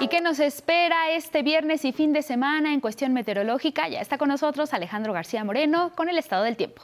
[0.00, 3.88] ¿Y qué nos espera este viernes y fin de semana en cuestión meteorológica?
[3.88, 6.82] Ya está con nosotros Alejandro García Moreno con el estado del tiempo.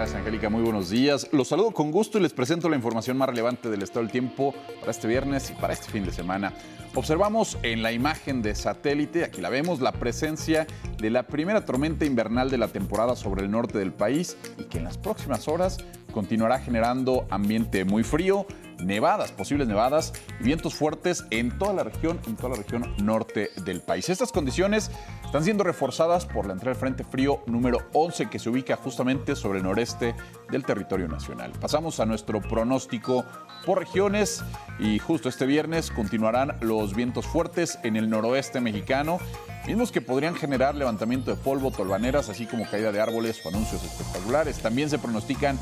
[0.00, 0.48] Gracias, Angélica.
[0.48, 1.28] Muy buenos días.
[1.30, 4.54] Los saludo con gusto y les presento la información más relevante del estado del tiempo
[4.78, 6.54] para este viernes y para este fin de semana.
[6.94, 12.06] Observamos en la imagen de satélite, aquí la vemos, la presencia de la primera tormenta
[12.06, 15.76] invernal de la temporada sobre el norte del país y que en las próximas horas
[16.14, 18.46] continuará generando ambiente muy frío,
[18.82, 23.50] nevadas, posibles nevadas y vientos fuertes en toda la región, en toda la región norte
[23.64, 24.08] del país.
[24.08, 24.90] Estas condiciones
[25.24, 29.36] están siendo reforzadas por la entrada del Frente Frío número 11 que se ubica justamente
[29.36, 30.14] sobre el noreste
[30.50, 31.52] del territorio nacional.
[31.60, 33.24] Pasamos a nuestro pronóstico
[33.64, 34.42] por regiones
[34.78, 39.18] y justo este viernes continuarán los vientos fuertes en el noroeste mexicano
[39.66, 43.84] mismos que podrían generar levantamiento de polvo, tolvaneras, así como caída de árboles o anuncios
[43.84, 44.58] espectaculares.
[44.58, 45.58] También se pronostican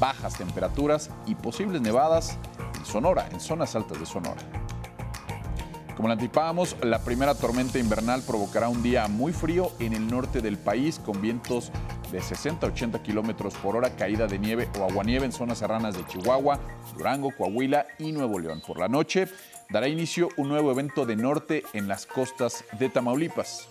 [0.00, 2.38] bajas temperaturas y posibles nevadas
[2.76, 4.40] en Sonora, en zonas altas de Sonora.
[5.94, 10.40] Como lo anticipábamos, la primera tormenta invernal provocará un día muy frío en el norte
[10.40, 11.70] del país con vientos
[12.10, 15.94] de 60 a 80 kilómetros por hora, caída de nieve o aguanieve en zonas serranas
[15.96, 16.58] de Chihuahua,
[16.96, 18.62] Durango, Coahuila y Nuevo León.
[18.66, 19.28] Por la noche
[19.68, 23.68] dará inicio un nuevo evento de norte en las costas de Tamaulipas.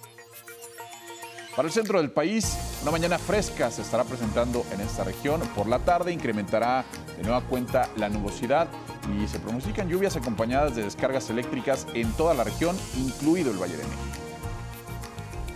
[1.59, 5.41] Para el centro del país, una mañana fresca se estará presentando en esta región.
[5.57, 6.85] Por la tarde incrementará
[7.17, 8.69] de nueva cuenta la nubosidad
[9.13, 13.75] y se pronostican lluvias acompañadas de descargas eléctricas en toda la región, incluido el Valle
[13.75, 14.01] de México.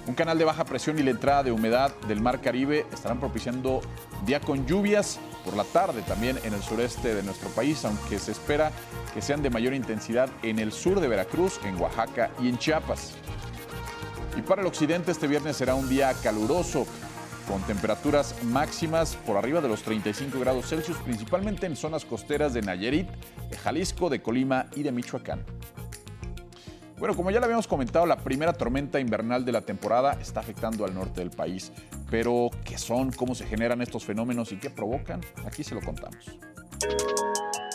[0.05, 3.79] Un canal de baja presión y la entrada de humedad del Mar Caribe estarán propiciando
[4.25, 8.33] día con lluvias por la tarde también en el sureste de nuestro país, aunque se
[8.33, 8.73] espera
[9.13, 13.13] que sean de mayor intensidad en el sur de Veracruz, en Oaxaca y en Chiapas.
[14.35, 16.87] Y para el occidente este viernes será un día caluroso,
[17.47, 22.61] con temperaturas máximas por arriba de los 35 grados Celsius, principalmente en zonas costeras de
[22.61, 23.07] Nayarit,
[23.49, 25.43] de Jalisco, de Colima y de Michoacán.
[26.97, 30.85] Bueno, como ya le habíamos comentado, la primera tormenta invernal de la temporada está afectando
[30.85, 31.73] al norte del país.
[32.09, 33.11] Pero, ¿qué son?
[33.11, 35.19] ¿Cómo se generan estos fenómenos y qué provocan?
[35.45, 36.37] Aquí se lo contamos.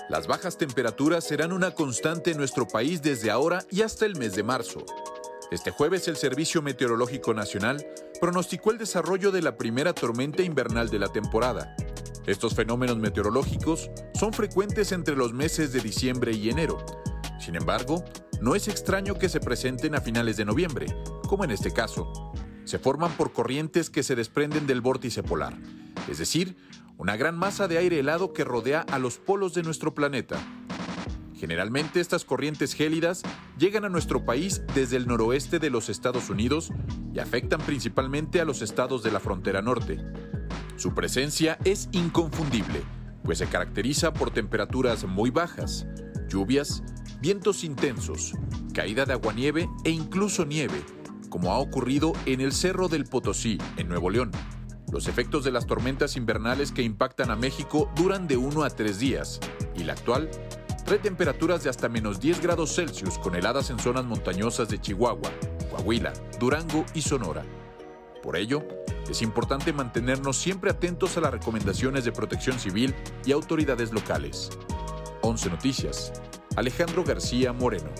[0.08, 4.34] Las bajas temperaturas serán una constante en nuestro país desde ahora y hasta el mes
[4.34, 4.86] de marzo.
[5.50, 7.86] Este jueves el Servicio Meteorológico Nacional
[8.20, 11.74] pronosticó el desarrollo de la primera tormenta invernal de la temporada.
[12.26, 16.84] Estos fenómenos meteorológicos son frecuentes entre los meses de diciembre y enero.
[17.40, 18.04] Sin embargo,
[18.42, 20.86] no es extraño que se presenten a finales de noviembre,
[21.26, 22.12] como en este caso.
[22.64, 25.56] Se forman por corrientes que se desprenden del vórtice polar,
[26.10, 26.58] es decir,
[26.98, 30.36] una gran masa de aire helado que rodea a los polos de nuestro planeta.
[31.38, 33.22] Generalmente estas corrientes gélidas
[33.58, 36.72] llegan a nuestro país desde el noroeste de los Estados Unidos
[37.14, 40.04] y afectan principalmente a los estados de la frontera norte.
[40.76, 42.82] Su presencia es inconfundible,
[43.22, 45.86] pues se caracteriza por temperaturas muy bajas,
[46.28, 46.82] lluvias,
[47.20, 48.32] vientos intensos,
[48.74, 50.82] caída de aguanieve e incluso nieve,
[51.28, 54.32] como ha ocurrido en el Cerro del Potosí, en Nuevo León.
[54.90, 58.98] Los efectos de las tormentas invernales que impactan a México duran de 1 a 3
[58.98, 59.38] días,
[59.76, 60.30] y la actual
[60.96, 65.30] temperaturas de hasta menos 10 grados Celsius con heladas en zonas montañosas de Chihuahua,
[65.70, 67.44] Coahuila, Durango y Sonora.
[68.22, 68.66] Por ello,
[69.10, 72.94] es importante mantenernos siempre atentos a las recomendaciones de protección civil
[73.26, 74.48] y autoridades locales.
[75.20, 76.12] 11 Noticias.
[76.56, 77.90] Alejandro García Moreno.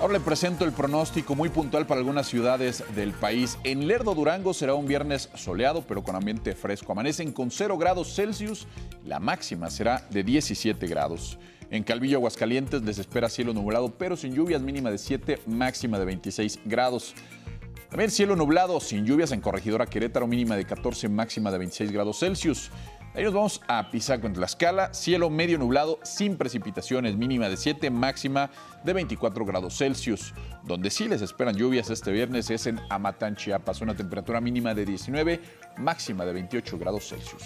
[0.00, 3.58] Ahora le presento el pronóstico muy puntual para algunas ciudades del país.
[3.64, 6.92] En Lerdo, Durango será un viernes soleado, pero con ambiente fresco.
[6.92, 8.68] Amanecen con 0 grados Celsius,
[9.04, 11.36] la máxima será de 17 grados.
[11.70, 16.04] En Calvillo, Aguascalientes, les espera cielo nublado, pero sin lluvias, mínima de 7, máxima de
[16.04, 17.14] 26 grados.
[17.90, 22.20] También cielo nublado, sin lluvias en Corregidora Querétaro, mínima de 14, máxima de 26 grados
[22.20, 22.70] Celsius.
[23.18, 27.90] Ahí nos vamos a Pisaco en Tlaxcala, cielo medio nublado, sin precipitaciones, mínima de 7,
[27.90, 28.48] máxima
[28.84, 30.32] de 24 grados Celsius.
[30.62, 34.84] Donde sí les esperan lluvias este viernes es en Amatán, Chiapas, una temperatura mínima de
[34.84, 35.40] 19,
[35.78, 37.42] máxima de 28 grados Celsius.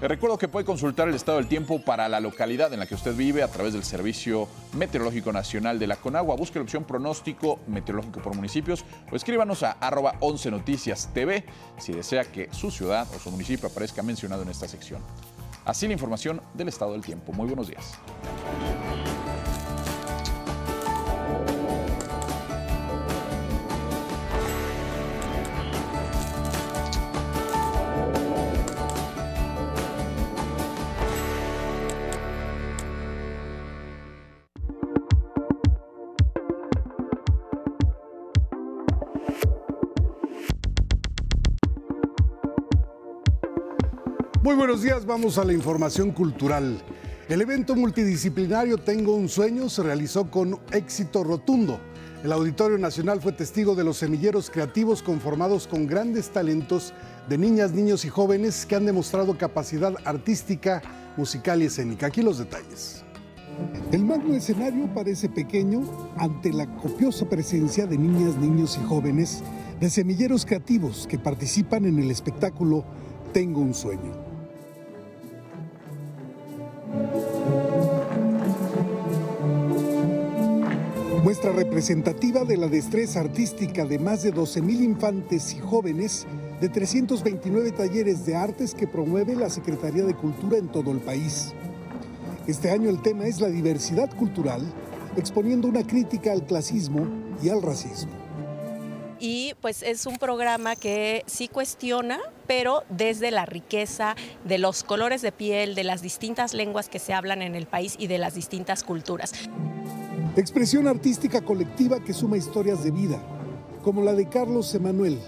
[0.00, 2.94] Le recuerdo que puede consultar el estado del tiempo para la localidad en la que
[2.94, 6.36] usted vive a través del Servicio Meteorológico Nacional de la Conagua.
[6.36, 11.44] Busque la opción pronóstico meteorológico por municipios o escríbanos a arroba 11 Noticias TV
[11.78, 15.00] si desea que su ciudad o su municipio aparezca mencionado en esta sección.
[15.64, 17.32] Así la información del estado del tiempo.
[17.32, 17.94] Muy buenos días.
[44.54, 46.80] Muy buenos días, vamos a la información cultural.
[47.28, 51.80] El evento multidisciplinario Tengo un sueño se realizó con éxito rotundo.
[52.22, 56.94] El Auditorio Nacional fue testigo de los semilleros creativos conformados con grandes talentos
[57.28, 60.80] de niñas, niños y jóvenes que han demostrado capacidad artística,
[61.16, 62.06] musical y escénica.
[62.06, 63.02] Aquí los detalles.
[63.90, 65.82] El magno escenario parece pequeño
[66.16, 69.42] ante la copiosa presencia de niñas, niños y jóvenes
[69.80, 72.84] de semilleros creativos que participan en el espectáculo
[73.32, 74.23] Tengo un sueño.
[81.22, 86.26] Muestra representativa de la destreza artística de más de 12.000 infantes y jóvenes
[86.60, 91.52] de 329 talleres de artes que promueve la Secretaría de Cultura en todo el país.
[92.46, 94.62] Este año el tema es la diversidad cultural,
[95.16, 97.06] exponiendo una crítica al clasismo
[97.42, 98.13] y al racismo
[99.20, 105.22] y pues es un programa que sí cuestiona, pero desde la riqueza de los colores
[105.22, 108.34] de piel, de las distintas lenguas que se hablan en el país y de las
[108.34, 109.32] distintas culturas.
[110.36, 113.20] Expresión artística colectiva que suma historias de vida,
[113.82, 115.20] como la de Carlos Emanuel,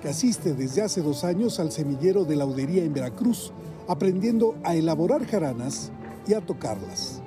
[0.00, 3.52] que asiste desde hace dos años al semillero de laudería en Veracruz,
[3.88, 5.92] aprendiendo a elaborar jaranas
[6.26, 7.22] y a tocarlas.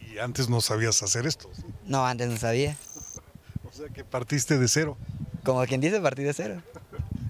[0.00, 1.50] ¿Y antes no sabías hacer esto?
[1.84, 2.76] No, antes no sabía.
[3.76, 4.96] O sea que partiste de cero.
[5.44, 6.62] Como quien dice, partí de cero.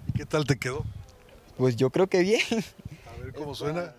[0.06, 0.84] ¿Y qué tal te quedó?
[1.58, 2.40] Pues yo creo que bien.
[2.52, 3.96] A ver cómo suena.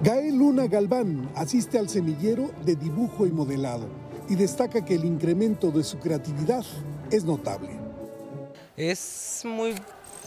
[0.00, 3.90] Gael Luna Galván asiste al semillero de dibujo y modelado
[4.26, 6.64] y destaca que el incremento de su creatividad
[7.10, 7.78] es notable.
[8.74, 9.74] Es muy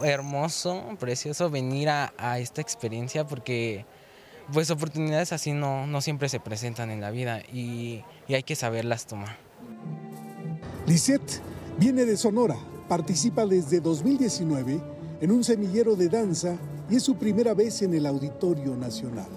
[0.04, 3.88] hermoso, precioso venir a, esta experiencia porque
[4.54, 8.56] pues oportunidades así no, no siempre se presentan en la vida y, y hay que
[8.56, 9.38] saberlas tomar.
[10.88, 11.42] Lisette
[11.78, 14.82] viene de Sonora, participa desde 2019
[15.22, 16.58] en un semillero de danza
[16.90, 19.28] y es su primera vez en el Auditorio Nacional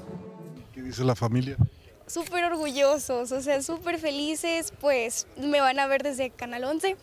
[0.83, 1.57] dice la familia?
[2.07, 6.97] Súper orgullosos, o sea, súper felices, pues me van a ver desde Canal 11.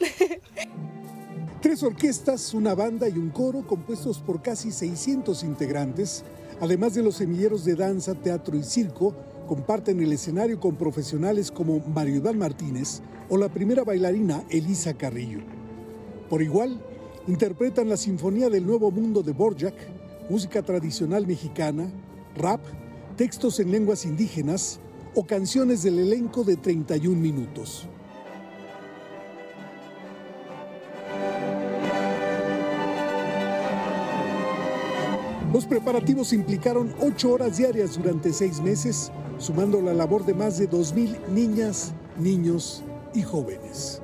[1.61, 6.23] Tres orquestas, una banda y un coro compuestos por casi 600 integrantes,
[6.61, 9.13] además de los semilleros de danza, teatro y circo,
[9.47, 15.39] comparten el escenario con profesionales como Mario Iván Martínez o la primera bailarina Elisa Carrillo.
[16.29, 16.79] Por igual,
[17.27, 19.75] interpretan la Sinfonía del Nuevo Mundo de Borjak,
[20.29, 21.91] música tradicional mexicana,
[22.35, 22.61] rap,
[23.15, 24.79] textos en lenguas indígenas
[25.15, 27.87] o canciones del elenco de 31 minutos.
[35.51, 40.69] Los preparativos implicaron ocho horas diarias durante seis meses, sumando la labor de más de
[40.69, 42.83] 2.000 niñas, niños
[43.15, 43.99] y jóvenes.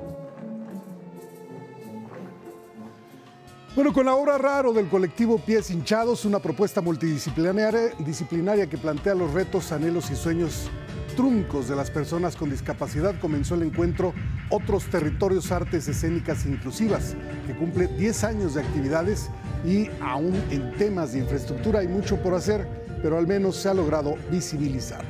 [3.76, 9.14] Bueno, con la obra Raro del colectivo Pies Hinchados, una propuesta multidisciplinaria disciplinaria que plantea
[9.14, 10.68] los retos, anhelos y sueños
[11.14, 14.14] truncos de las personas con discapacidad, comenzó el encuentro
[14.50, 17.14] Otros Territorios Artes Escénicas Inclusivas,
[17.46, 19.30] que cumple 10 años de actividades
[19.66, 22.66] y aún en temas de infraestructura hay mucho por hacer,
[23.02, 25.04] pero al menos se ha logrado visibilizar.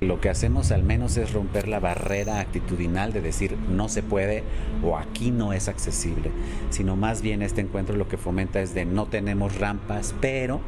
[0.00, 4.44] Lo que hacemos al menos es romper la barrera actitudinal de decir no se puede
[4.82, 6.30] o aquí no es accesible,
[6.70, 10.60] sino más bien este encuentro lo que fomenta es de no tenemos rampas, pero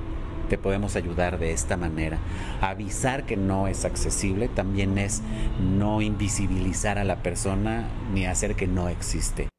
[0.51, 2.19] te podemos ayudar de esta manera.
[2.61, 5.23] Avisar que no es accesible también es
[5.59, 9.52] no invisibilizar a la persona ni hacer que no existe.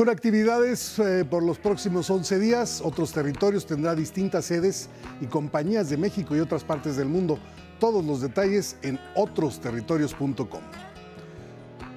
[0.00, 4.88] Con actividades eh, por los próximos 11 días, otros territorios tendrá distintas sedes
[5.20, 7.38] y compañías de México y otras partes del mundo.
[7.78, 10.62] Todos los detalles en otrosterritorios.com.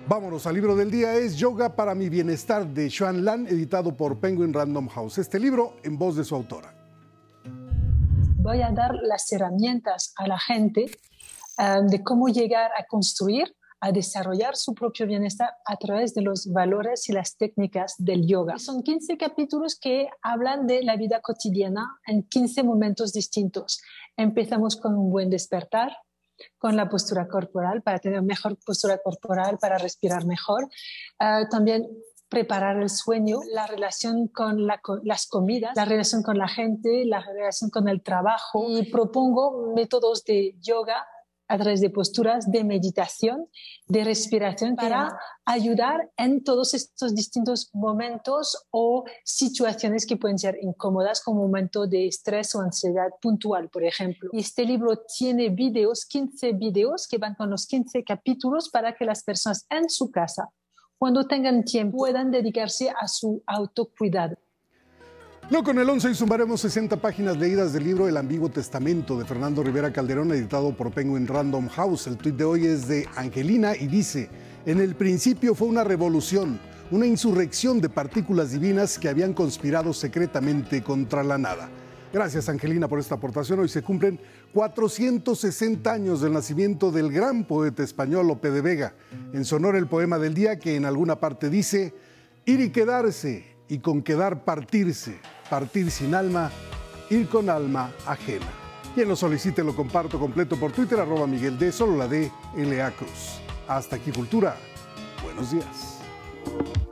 [0.06, 4.20] Vámonos al libro del día, es Yoga para mi bienestar de Xuan Lan, editado por
[4.20, 5.20] Penguin Random House.
[5.20, 6.76] Este libro en voz de su autora.
[8.36, 10.91] Voy a dar las herramientas a la gente
[11.58, 16.50] eh, de cómo llegar a construir a desarrollar su propio bienestar a través de los
[16.50, 18.58] valores y las técnicas del yoga.
[18.58, 23.82] Son 15 capítulos que hablan de la vida cotidiana en 15 momentos distintos.
[24.16, 25.98] Empezamos con un buen despertar,
[26.58, 30.70] con la postura corporal, para tener mejor postura corporal, para respirar mejor.
[31.20, 31.86] Ah, también
[32.30, 37.70] preparar el sueño, la relación con, las comidas, la relación con la gente, la relación
[37.70, 38.66] con el trabajo.
[38.70, 41.06] Y propongo métodos de yoga
[41.48, 43.48] a través de posturas de meditación,
[43.88, 51.22] de respiración, para ayudar en todos estos distintos momentos o situaciones que pueden ser incómodas,
[51.22, 54.30] como un momento de estrés o ansiedad puntual, por ejemplo.
[54.32, 59.06] Y este libro tiene videos, 15 videos que van con los 15 capítulos para que
[59.06, 60.50] las personas en su casa,
[60.98, 64.38] cuando tengan tiempo, puedan dedicarse a su autocuidado.
[65.50, 69.26] Luego con el 11 y sumaremos 60 páginas leídas del libro El Ambiguo Testamento de
[69.26, 72.08] Fernando Rivera Calderón, editado por Penguin Random House.
[72.08, 74.30] El tuit de hoy es de Angelina y dice,
[74.66, 76.60] en el principio fue una revolución,
[76.91, 81.70] una insurrección de partículas divinas que habían conspirado secretamente contra la nada.
[82.14, 83.60] Gracias Angelina por esta aportación.
[83.60, 84.22] Hoy se cumplen
[84.54, 88.94] 460 años del nacimiento del gran poeta español Lope de Vega.
[89.34, 91.94] En su honor el poema del día que en alguna parte dice,
[92.46, 95.19] ir y quedarse y con quedar partirse
[95.49, 96.51] partir sin alma,
[97.09, 98.45] ir con alma ajena.
[98.93, 102.91] Quien lo solicite lo comparto completo por Twitter, arroba Miguel D, solo la D, L.A.
[102.91, 103.41] Cruz.
[103.67, 104.55] Hasta aquí, Cultura.
[105.24, 106.83] Buenos días.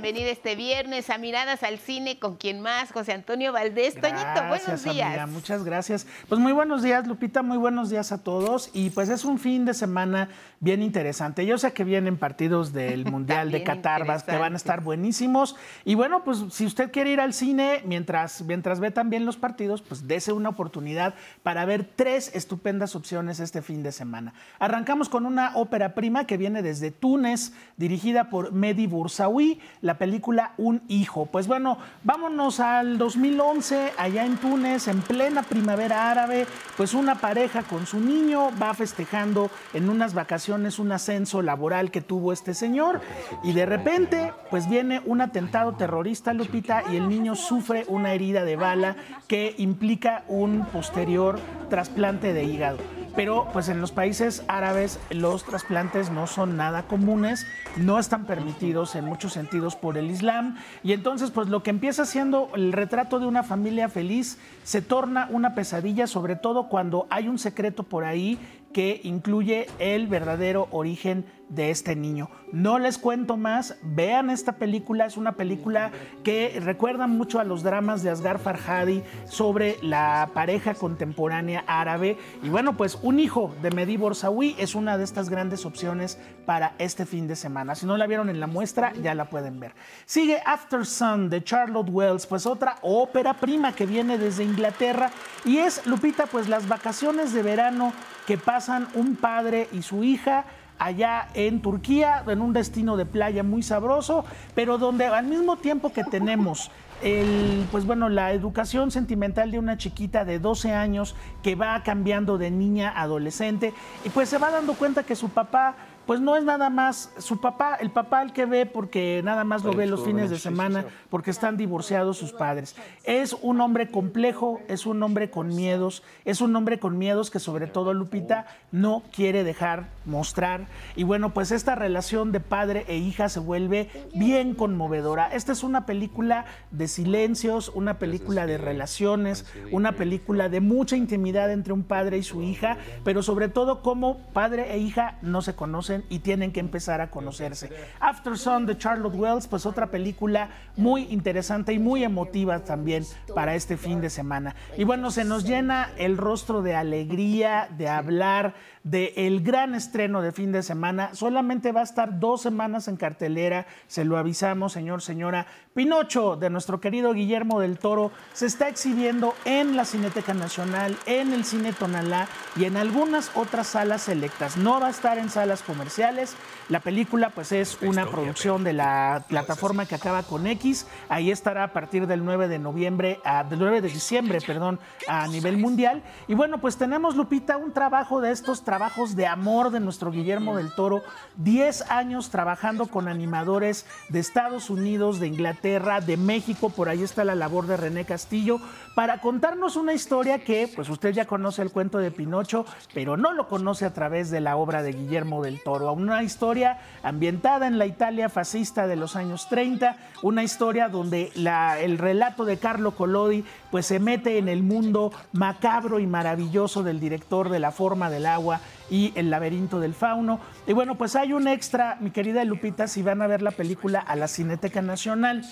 [0.00, 4.00] Bienvenida este viernes a Miradas al Cine con quien más, José Antonio Valdés.
[4.00, 5.28] Toñito, buenos días.
[5.28, 6.06] muchas gracias.
[6.26, 8.70] Pues muy buenos días, Lupita, muy buenos días a todos.
[8.72, 11.44] Y pues es un fin de semana bien interesante.
[11.44, 15.54] Yo sé que vienen partidos del Mundial de Qatar que van a estar buenísimos.
[15.84, 19.82] Y bueno, pues si usted quiere ir al cine mientras, mientras ve también los partidos,
[19.82, 24.32] pues dese una oportunidad para ver tres estupendas opciones este fin de semana.
[24.60, 30.52] Arrancamos con una ópera prima que viene desde Túnez, dirigida por Mehdi Boursaoui la película
[30.56, 31.26] Un Hijo.
[31.26, 37.62] Pues bueno, vámonos al 2011, allá en Túnez, en plena primavera árabe, pues una pareja
[37.62, 43.00] con su niño va festejando en unas vacaciones un ascenso laboral que tuvo este señor
[43.42, 48.44] y de repente pues viene un atentado terrorista, Lupita, y el niño sufre una herida
[48.44, 48.96] de bala
[49.28, 51.38] que implica un posterior
[51.68, 57.46] trasplante de hígado pero pues en los países árabes los trasplantes no son nada comunes,
[57.76, 62.04] no están permitidos en muchos sentidos por el Islam y entonces pues lo que empieza
[62.04, 67.28] siendo el retrato de una familia feliz se torna una pesadilla, sobre todo cuando hay
[67.28, 68.38] un secreto por ahí
[68.72, 72.30] que incluye el verdadero origen de este niño.
[72.52, 75.92] No les cuento más, vean esta película, es una película
[76.24, 82.16] que recuerda mucho a los dramas de Asghar Farhadi sobre la pareja contemporánea árabe.
[82.42, 86.74] Y bueno, pues Un hijo de Mehdi Borsawi es una de estas grandes opciones para
[86.78, 87.74] este fin de semana.
[87.74, 89.72] Si no la vieron en la muestra, ya la pueden ver.
[90.06, 95.10] Sigue After Sun de Charlotte Wells, pues otra ópera prima que viene desde Inglaterra
[95.44, 97.92] y es, Lupita, pues las vacaciones de verano
[98.26, 100.44] que pasan un padre y su hija
[100.80, 104.24] allá en Turquía, en un destino de playa muy sabroso,
[104.54, 106.70] pero donde al mismo tiempo que tenemos
[107.02, 112.38] el, pues bueno, la educación sentimental de una chiquita de 12 años que va cambiando
[112.38, 113.72] de niña a adolescente
[114.04, 115.76] y pues se va dando cuenta que su papá
[116.10, 119.62] pues no es nada más su papá, el papá el que ve porque nada más
[119.62, 122.74] lo ve los fines de semana porque están divorciados sus padres.
[123.04, 127.38] Es un hombre complejo, es un hombre con miedos, es un hombre con miedos que
[127.38, 130.66] sobre todo Lupita no quiere dejar mostrar.
[130.96, 135.32] Y bueno, pues esta relación de padre e hija se vuelve bien conmovedora.
[135.32, 141.52] Esta es una película de silencios, una película de relaciones, una película de mucha intimidad
[141.52, 145.54] entre un padre y su hija, pero sobre todo como padre e hija no se
[145.54, 147.70] conocen y tienen que empezar a conocerse.
[148.00, 153.54] After Sun de Charlotte Wells, pues otra película muy interesante y muy emotiva también para
[153.54, 154.54] este fin de semana.
[154.76, 160.22] Y bueno, se nos llena el rostro de alegría, de hablar, del el gran estreno
[160.22, 161.14] de fin de semana.
[161.14, 165.46] Solamente va a estar dos semanas en cartelera, se lo avisamos, señor, señora.
[165.74, 171.32] Pinocho, de nuestro querido Guillermo del Toro, se está exhibiendo en la Cineteca Nacional, en
[171.32, 174.56] el Cine Tonalá y en algunas otras salas selectas.
[174.56, 176.34] No va a estar en salas comerciales.
[176.68, 180.86] La película, pues, es una producción de la plataforma que acaba con X.
[181.08, 185.26] Ahí estará a partir del 9 de noviembre, a, del 9 de diciembre, perdón, a
[185.28, 186.02] nivel mundial.
[186.28, 190.54] Y bueno, pues tenemos, Lupita, un trabajo de estos trabajos de amor de nuestro Guillermo
[190.54, 191.02] del Toro,
[191.38, 197.24] 10 años trabajando con animadores de Estados Unidos, de Inglaterra, de México, por ahí está
[197.24, 198.60] la labor de René Castillo,
[198.94, 202.64] para contarnos una historia que, pues usted ya conoce el cuento de Pinocho,
[202.94, 206.78] pero no lo conoce a través de la obra de Guillermo del Toro, una historia
[207.02, 212.58] ambientada en la Italia fascista de los años 30, una historia donde el relato de
[212.58, 217.72] Carlo Collodi pues se mete en el mundo macabro y maravilloso del director de La
[217.72, 218.59] forma del agua
[218.90, 220.40] y El laberinto del fauno.
[220.66, 224.00] Y bueno, pues hay un extra, mi querida Lupita, si van a ver la película
[224.00, 225.44] a la Cineteca Nacional.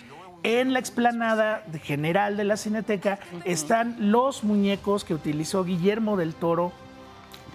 [0.43, 6.73] En la explanada general de la Cineteca están los muñecos que utilizó Guillermo del Toro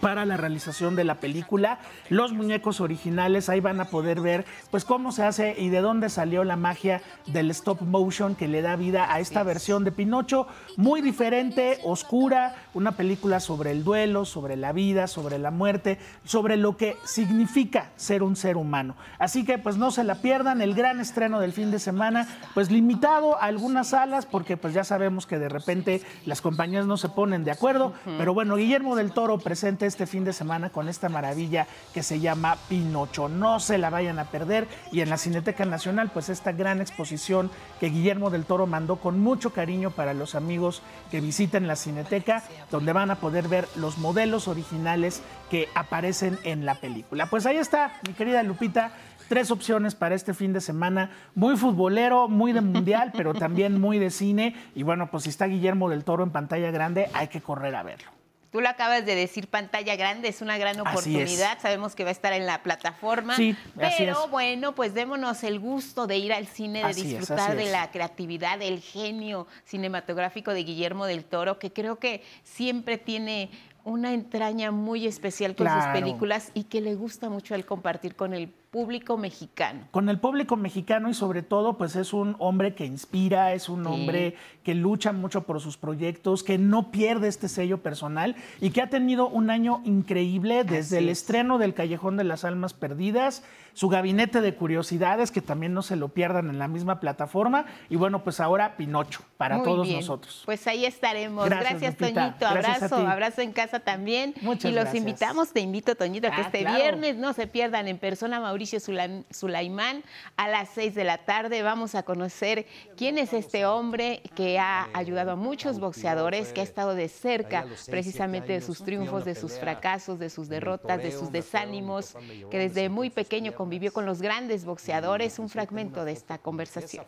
[0.03, 1.79] para la realización de la película.
[2.09, 6.09] Los muñecos originales, ahí van a poder ver pues cómo se hace y de dónde
[6.09, 10.45] salió la magia del stop motion que le da vida a esta versión de Pinocho,
[10.75, 16.57] muy diferente, oscura, una película sobre el duelo, sobre la vida, sobre la muerte, sobre
[16.57, 18.97] lo que significa ser un ser humano.
[19.19, 22.69] Así que pues no se la pierdan, el gran estreno del fin de semana, pues
[22.69, 27.07] limitado a algunas salas porque pues ya sabemos que de repente las compañías no se
[27.07, 31.07] ponen de acuerdo, pero bueno, Guillermo del Toro presente este fin de semana con esta
[31.07, 33.29] maravilla que se llama Pinocho.
[33.29, 34.67] No se la vayan a perder.
[34.91, 39.19] Y en la Cineteca Nacional, pues esta gran exposición que Guillermo del Toro mandó con
[39.19, 40.81] mucho cariño para los amigos
[41.11, 42.41] que visiten la Cineteca,
[42.71, 45.21] donde van a poder ver los modelos originales
[45.51, 47.27] que aparecen en la película.
[47.27, 48.93] Pues ahí está, mi querida Lupita
[49.29, 53.97] tres opciones para este fin de semana, muy futbolero, muy de mundial, pero también muy
[53.97, 54.55] de cine.
[54.75, 57.83] Y bueno, pues si está Guillermo del Toro en pantalla grande, hay que correr a
[57.83, 58.22] verlo.
[58.53, 61.59] Tú lo acabas de decir, pantalla grande, es una gran oportunidad.
[61.59, 63.35] Sabemos que va a estar en la plataforma.
[63.35, 67.89] Sí, pero bueno, pues démonos el gusto de ir al cine, de disfrutar de la
[67.89, 73.49] creatividad, del genio cinematográfico de Guillermo del Toro, que creo que siempre tiene
[73.85, 78.35] una entraña muy especial con sus películas y que le gusta mucho el compartir con
[78.35, 79.87] el público mexicano.
[79.91, 83.85] Con el público mexicano y sobre todo, pues es un hombre que inspira, es un
[83.85, 88.81] hombre que lucha mucho por sus proyectos, que no pierde este sello personal y que
[88.81, 93.43] ha tenido un año increíble desde el estreno del Callejón de las Almas Perdidas,
[93.73, 97.95] su gabinete de curiosidades, que también no se lo pierdan en la misma plataforma, y
[97.95, 100.43] bueno, pues ahora Pinocho para todos nosotros.
[100.45, 101.49] Pues ahí estaremos.
[101.49, 102.45] Gracias, Toñito.
[102.47, 104.33] abrazo, abrazo en casa también.
[104.41, 106.77] Muchas y los invitamos, te invito, Toñito, que Ah, este claro.
[106.77, 110.03] viernes no se pierdan en persona Mauricio Sula- Sulaimán
[110.37, 111.61] a las 6 de la tarde.
[111.63, 112.65] Vamos a conocer
[112.95, 117.65] quién es este hombre que ha ayudado a muchos boxeadores, que ha estado de cerca
[117.89, 122.15] precisamente de sus triunfos, de sus fracasos, de sus derrotas, de sus desánimos,
[122.51, 125.39] que desde muy pequeño convivió con los grandes boxeadores.
[125.39, 127.05] Un fragmento de esta conversación.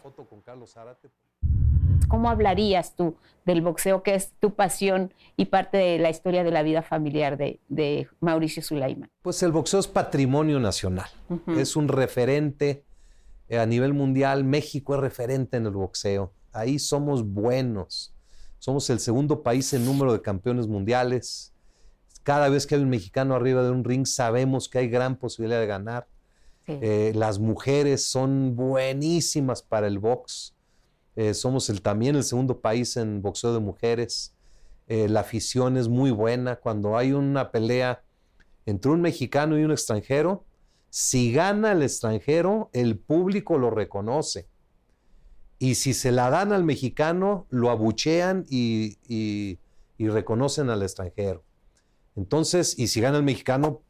[2.08, 6.52] ¿Cómo hablarías tú del boxeo, que es tu pasión y parte de la historia de
[6.52, 9.12] la vida familiar de, de Mauricio Sulaimán?
[9.22, 11.60] Pues el boxeo es patrimonio nacional, Ujú.
[11.60, 12.86] es un referente
[13.50, 14.46] eh, a nivel mundial.
[14.46, 16.32] México es referente en el boxeo.
[16.54, 18.14] Ahí somos buenos.
[18.60, 21.54] Somos el segundo país en número de campeones mundiales.
[22.24, 25.60] Cada vez que hay un mexicano arriba de un ring, sabemos que hay gran posibilidad
[25.60, 26.08] de ganar.
[26.68, 30.54] Eh, las mujeres son buenísimas para el box.
[31.16, 34.34] Eh, somos también el segundo país en boxeo de mujeres.
[34.88, 36.56] Eh, la afición es muy buena.
[36.58, 38.04] Cuando hay una pelea
[38.66, 40.44] entre un mexicano y un extranjero,
[40.90, 44.48] si gana el extranjero, el público lo reconoce.
[45.60, 49.60] Y si se la dan al mexicano, lo abuchean y, y-
[49.98, 51.44] y reconocen al extranjero.
[52.16, 53.82] Entonces, y si gana el mexicano,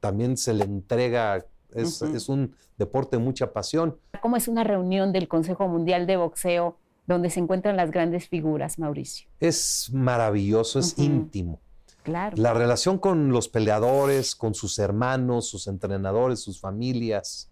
[0.00, 1.44] también se le entrega,
[1.74, 3.96] es, un deporte de mucha pasión.
[4.20, 8.78] ¿Cómo es una reunión del Consejo Mundial de Boxeo donde se encuentran las grandes figuras,
[8.78, 9.28] Mauricio?
[9.40, 11.60] Es maravilloso, es íntimo.
[12.02, 12.36] Claro.
[12.36, 17.48] La relación con los peleadores, con sus hermanos, sus entrenadores, sus familias,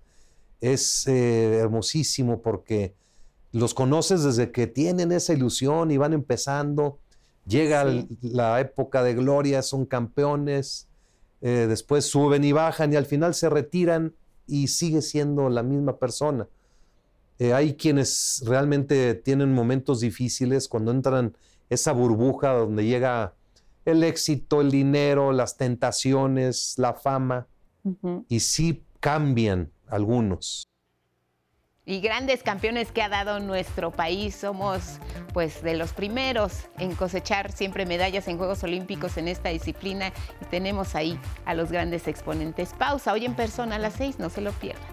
[0.60, 2.94] es eh, hermosísimo porque
[3.52, 6.98] los conoces desde que tienen esa ilusión y van empezando.
[7.46, 8.06] Llega Sí.
[8.22, 10.86] la época de gloria, son campeones,
[11.40, 14.14] eh, después suben y bajan y al final se retiran
[14.46, 16.48] y sigue siendo la misma persona.
[17.38, 21.34] Eh, hay quienes realmente tienen momentos difíciles cuando entran
[21.70, 23.34] esa burbuja donde llega
[23.84, 27.46] el éxito, el dinero, las tentaciones, la fama,
[28.28, 30.64] y sí cambian algunos.
[31.90, 34.36] Y grandes campeones que ha dado nuestro país.
[34.36, 35.00] Somos
[35.32, 40.44] pues de los primeros en cosechar siempre medallas en Juegos Olímpicos en esta disciplina y
[40.44, 42.74] tenemos ahí a los grandes exponentes.
[42.78, 44.86] Pausa hoy en persona a las seis, no se lo pierdan.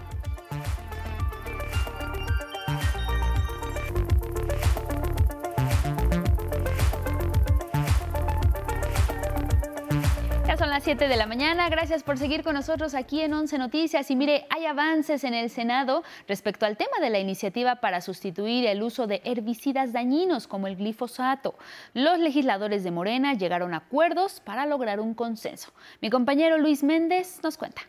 [10.78, 11.68] Las 7 de la mañana.
[11.70, 14.12] Gracias por seguir con nosotros aquí en 11 Noticias.
[14.12, 18.64] Y mire, hay avances en el Senado respecto al tema de la iniciativa para sustituir
[18.64, 21.56] el uso de herbicidas dañinos como el glifosato.
[21.94, 25.72] Los legisladores de Morena llegaron a acuerdos para lograr un consenso.
[26.00, 27.82] Mi compañero Luis Méndez nos cuenta.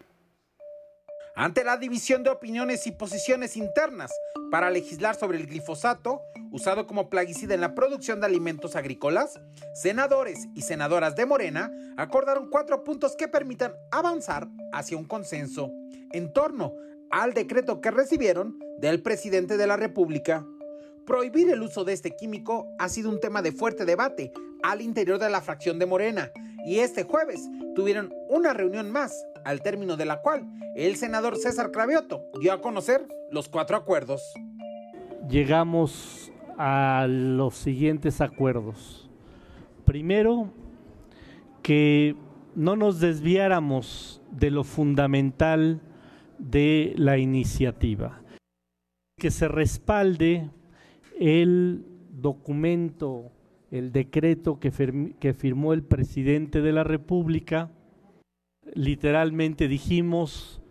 [1.40, 4.12] Ante la división de opiniones y posiciones internas
[4.52, 6.22] para legislar sobre el glifosato,
[6.52, 9.40] usado como plaguicida en la producción de alimentos agrícolas,
[9.74, 15.72] senadores y senadoras de Morena acordaron cuatro puntos que permitan avanzar hacia un consenso
[16.12, 16.74] en torno
[17.10, 20.46] al decreto que recibieron del presidente de la República.
[21.06, 25.20] Prohibir el uso de este químico ha sido un tema de fuerte debate al interior
[25.20, 26.34] de la fracción de Morena
[26.66, 27.40] y este jueves
[27.76, 29.14] tuvieron una reunión más
[29.50, 34.22] al término de la cual el senador César Cravioto dio a conocer los cuatro acuerdos.
[35.28, 39.10] Llegamos a los siguientes acuerdos.
[39.86, 40.54] Primero,
[41.64, 42.16] que
[42.54, 45.82] no nos desviáramos de lo fundamental
[46.38, 48.22] de la iniciativa,
[49.18, 50.52] que se respalde
[51.20, 53.32] el documento,
[53.72, 54.70] el decreto que,
[55.34, 57.72] firmó el presidente de la República,
[58.74, 60.62] literalmente dijimos,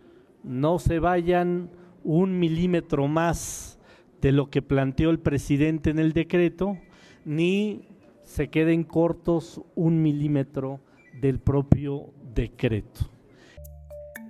[0.43, 1.71] no se vayan
[2.03, 3.79] un milímetro más
[4.21, 6.77] de lo que planteó el presidente en el decreto,
[7.25, 7.87] ni
[8.23, 10.79] se queden cortos un milímetro
[11.21, 13.09] del propio decreto.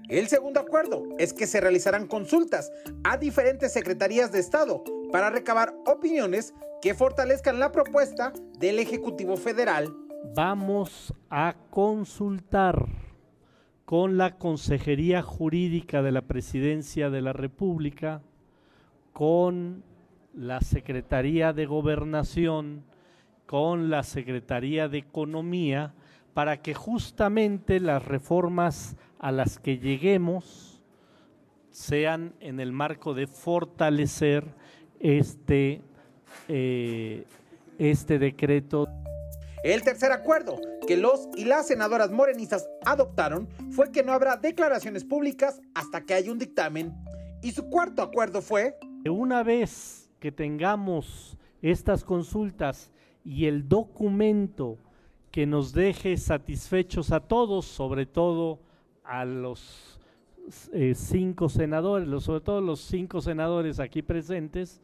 [0.07, 2.71] El segundo acuerdo es que se realizarán consultas
[3.03, 9.93] a diferentes secretarías de Estado para recabar opiniones que fortalezcan la propuesta del Ejecutivo Federal.
[10.33, 12.87] Vamos a consultar
[13.89, 18.21] con la Consejería Jurídica de la Presidencia de la República,
[19.13, 19.83] con
[20.35, 22.83] la Secretaría de Gobernación,
[23.47, 25.95] con la Secretaría de Economía,
[26.35, 30.83] para que justamente las reformas a las que lleguemos
[31.71, 34.45] sean en el marco de fortalecer
[34.99, 35.81] este,
[36.47, 37.25] eh,
[37.79, 38.87] este decreto.
[39.63, 45.03] El tercer acuerdo que los y las senadoras morenistas adoptaron fue que no habrá declaraciones
[45.03, 46.93] públicas hasta que haya un dictamen.
[47.41, 48.77] Y su cuarto acuerdo fue...
[49.09, 52.89] Una vez que tengamos estas consultas
[53.23, 54.77] y el documento
[55.31, 58.59] que nos deje satisfechos a todos, sobre todo
[59.03, 59.99] a los
[60.73, 64.81] eh, cinco senadores, sobre todo los cinco senadores aquí presentes,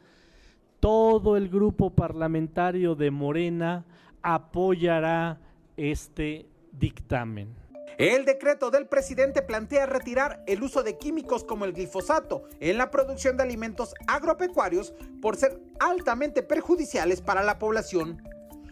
[0.79, 3.85] todo el grupo parlamentario de Morena
[4.25, 5.39] apoyará
[5.77, 7.55] este dictamen.
[7.99, 12.89] El decreto del presidente plantea retirar el uso de químicos como el glifosato en la
[12.89, 18.21] producción de alimentos agropecuarios por ser altamente perjudiciales para la población.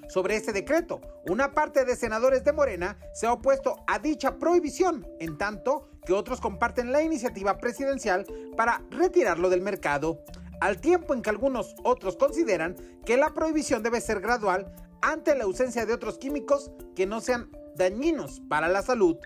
[0.09, 0.99] Sobre este decreto,
[1.29, 6.13] una parte de senadores de Morena se ha opuesto a dicha prohibición, en tanto que
[6.13, 8.25] otros comparten la iniciativa presidencial
[8.57, 10.19] para retirarlo del mercado,
[10.59, 12.75] al tiempo en que algunos otros consideran
[13.05, 14.73] que la prohibición debe ser gradual
[15.03, 19.17] ante la ausencia de otros químicos que no sean dañinos para la salud.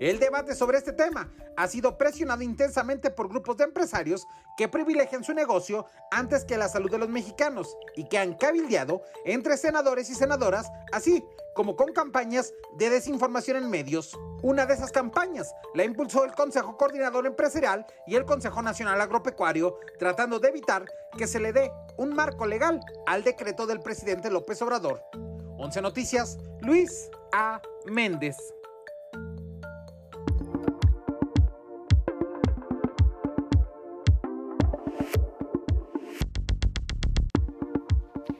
[0.00, 5.24] El debate sobre este tema ha sido presionado intensamente por grupos de empresarios que privilegian
[5.24, 10.08] su negocio antes que la salud de los mexicanos y que han cabildeado entre senadores
[10.08, 14.16] y senadoras, así como con campañas de desinformación en medios.
[14.42, 19.80] Una de esas campañas la impulsó el Consejo Coordinador Empresarial y el Consejo Nacional Agropecuario,
[19.98, 20.84] tratando de evitar
[21.16, 25.02] que se le dé un marco legal al decreto del presidente López Obrador.
[25.58, 27.60] 11 Noticias, Luis A.
[27.86, 28.36] Méndez.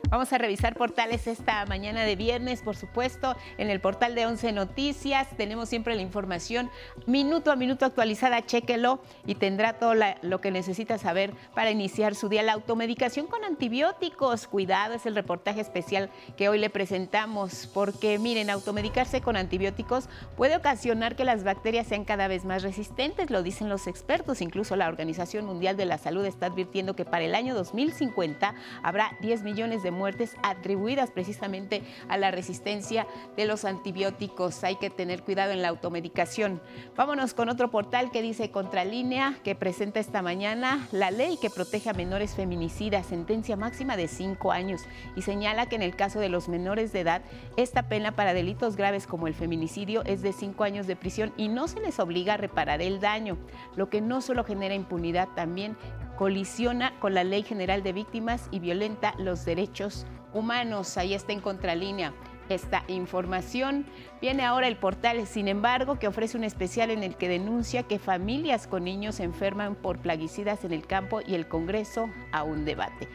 [0.09, 4.53] Vamos a revisar portales esta mañana de viernes, por supuesto, en el portal de 11
[4.53, 5.27] Noticias.
[5.37, 6.71] Tenemos siempre la información
[7.05, 9.93] minuto a minuto actualizada, chéquelo y tendrá todo
[10.23, 12.41] lo que necesita saber para iniciar su día.
[12.41, 18.49] La automedicación con antibióticos, cuidado, es el reportaje especial que hoy le presentamos, porque miren,
[18.49, 23.69] automedicarse con antibióticos puede ocasionar que las bacterias sean cada vez más resistentes, lo dicen
[23.69, 24.41] los expertos.
[24.41, 29.15] Incluso la Organización Mundial de la Salud está advirtiendo que para el año 2050 habrá
[29.21, 34.63] 10 millones de muertes atribuidas precisamente a la resistencia de los antibióticos.
[34.63, 36.61] Hay que tener cuidado en la automedicación.
[36.95, 41.89] Vámonos con otro portal que dice Contralínea, que presenta esta mañana la ley que protege
[41.89, 44.81] a menores feminicidas, sentencia máxima de cinco años,
[45.17, 47.21] y señala que en el caso de los menores de edad,
[47.57, 51.49] esta pena para delitos graves como el feminicidio es de cinco años de prisión y
[51.49, 53.37] no se les obliga a reparar el daño,
[53.75, 55.75] lo que no solo genera impunidad, también
[56.19, 60.97] colisiona con la Ley General de Víctimas y violenta los derechos humanos.
[60.97, 62.13] Ahí está en contralínea.
[62.49, 63.85] esta información.
[64.19, 67.99] Viene ahora el portal, sin embargo, que ofrece un especial en el que denuncia que
[67.99, 72.65] familias con niños se enferman por plaguicidas en el campo y el Congreso a un
[72.65, 73.07] debate.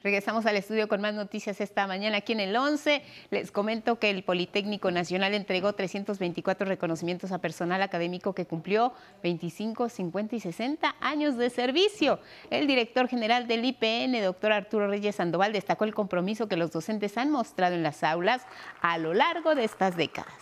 [0.00, 3.02] Regresamos al estudio con más noticias esta mañana aquí en el 11.
[3.32, 8.92] Les comento que el Politécnico Nacional entregó 324 reconocimientos a personal académico que cumplió
[9.24, 12.20] 25, 50 y 60 años de servicio.
[12.50, 17.18] El director general del IPN, doctor Arturo Reyes Sandoval, destacó el compromiso que los docentes
[17.18, 18.42] han mostrado en las aulas
[18.80, 20.32] a lo largo de estas décadas.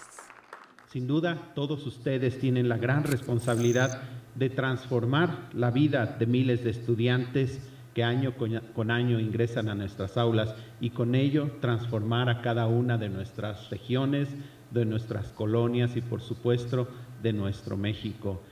[0.93, 4.03] Sin duda, todos ustedes tienen la gran responsabilidad
[4.35, 7.59] de transformar la vida de miles de estudiantes
[7.97, 8.35] que año
[8.75, 13.71] con año ingresan a nuestras aulas y con ello transformar a cada una de nuestras
[13.71, 14.29] regiones,
[14.71, 16.89] de nuestras colonias y por supuesto
[17.23, 18.43] de nuestro México.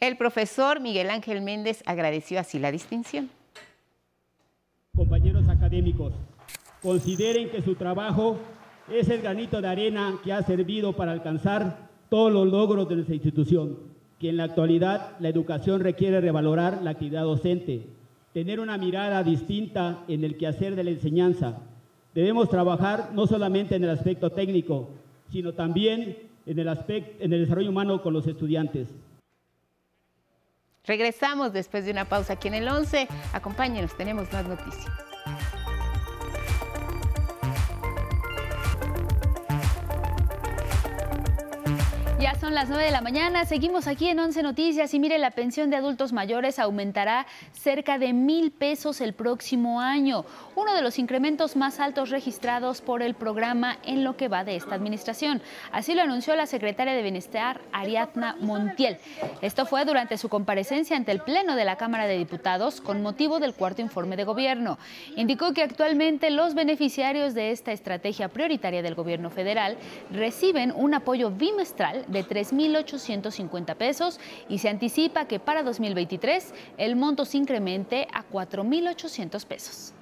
[0.00, 3.30] El profesor Miguel Ángel Méndez agradeció así la distinción.
[4.96, 6.12] Compañeros académicos,
[6.82, 8.40] consideren que su trabajo
[8.90, 13.14] es el granito de arena que ha servido para alcanzar todos los logros de nuestra
[13.14, 13.78] institución,
[14.18, 17.99] que en la actualidad la educación requiere revalorar la actividad docente,
[18.32, 21.58] tener una mirada distinta en el quehacer de la enseñanza.
[22.14, 24.90] Debemos trabajar no solamente en el aspecto técnico,
[25.30, 26.16] sino también
[26.46, 28.88] en el, aspecto, en el desarrollo humano con los estudiantes.
[30.84, 33.06] Regresamos después de una pausa aquí en el 11.
[33.32, 34.90] Acompáñenos, tenemos más noticias.
[42.20, 45.30] Ya son las 9 de la mañana, seguimos aquí en 11 Noticias y mire, la
[45.30, 50.98] pensión de adultos mayores aumentará cerca de mil pesos el próximo año, uno de los
[50.98, 55.40] incrementos más altos registrados por el programa en lo que va de esta administración.
[55.72, 58.98] Así lo anunció la secretaria de Bienestar, Ariadna Montiel.
[59.40, 63.40] Esto fue durante su comparecencia ante el Pleno de la Cámara de Diputados con motivo
[63.40, 64.78] del cuarto informe de gobierno.
[65.16, 69.78] Indicó que actualmente los beneficiarios de esta estrategia prioritaria del gobierno federal
[70.10, 77.24] reciben un apoyo bimestral de 3.850 pesos y se anticipa que para 2023 el monto
[77.24, 79.94] se incremente a 4.800 pesos.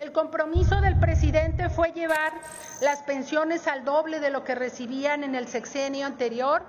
[0.00, 2.32] El compromiso del presidente fue llevar
[2.80, 6.62] las pensiones al doble de lo que recibían en el sexenio anterior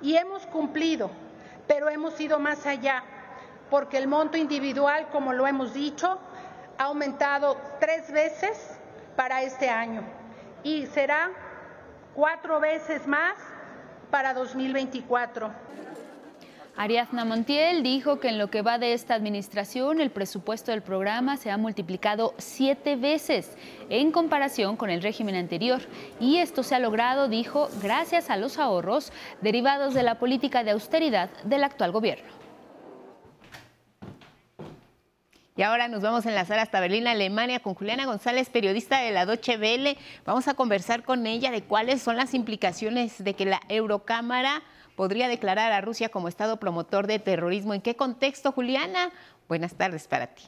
[0.00, 1.10] y hemos cumplido,
[1.66, 3.02] pero hemos ido más allá,
[3.68, 6.20] porque el monto individual, como lo hemos dicho,
[6.78, 8.78] ha aumentado tres veces
[9.16, 10.02] para este año
[10.62, 11.30] y será
[12.14, 13.34] cuatro veces más
[14.10, 15.50] para 2024.
[16.80, 21.36] Ariadna Montiel dijo que en lo que va de esta administración, el presupuesto del programa
[21.36, 23.56] se ha multiplicado siete veces
[23.90, 25.80] en comparación con el régimen anterior.
[26.20, 30.70] Y esto se ha logrado, dijo, gracias a los ahorros derivados de la política de
[30.70, 32.37] austeridad del actual gobierno.
[35.58, 39.26] Y ahora nos vamos a enlazar hasta Berlín, Alemania, con Juliana González, periodista de la
[39.26, 39.98] Deutsche Welle.
[40.24, 44.62] Vamos a conversar con ella de cuáles son las implicaciones de que la Eurocámara
[44.94, 47.74] podría declarar a Rusia como Estado promotor de terrorismo.
[47.74, 49.10] ¿En qué contexto, Juliana?
[49.48, 50.44] Buenas tardes para ti.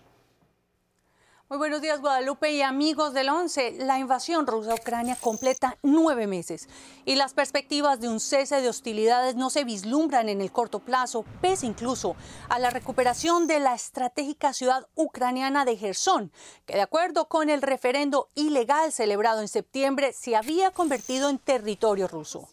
[1.50, 3.78] Muy buenos días, Guadalupe y amigos del 11.
[3.80, 6.68] La invasión rusa a Ucrania completa nueve meses
[7.04, 11.24] y las perspectivas de un cese de hostilidades no se vislumbran en el corto plazo,
[11.40, 12.14] pese incluso
[12.48, 16.30] a la recuperación de la estratégica ciudad ucraniana de Gerson,
[16.66, 22.06] que de acuerdo con el referendo ilegal celebrado en septiembre se había convertido en territorio
[22.06, 22.48] ruso.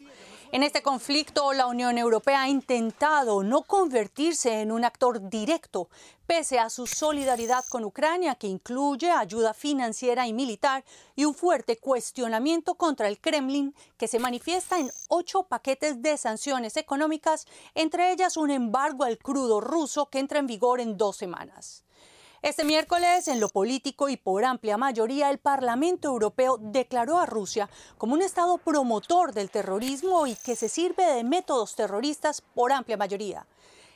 [0.50, 5.90] En este conflicto, la Unión Europea ha intentado no convertirse en un actor directo,
[6.26, 11.76] pese a su solidaridad con Ucrania, que incluye ayuda financiera y militar y un fuerte
[11.76, 18.38] cuestionamiento contra el Kremlin, que se manifiesta en ocho paquetes de sanciones económicas, entre ellas
[18.38, 21.84] un embargo al crudo ruso que entra en vigor en dos semanas.
[22.40, 27.68] Este miércoles, en lo político y por amplia mayoría, el Parlamento Europeo declaró a Rusia
[27.98, 32.96] como un Estado promotor del terrorismo y que se sirve de métodos terroristas por amplia
[32.96, 33.44] mayoría.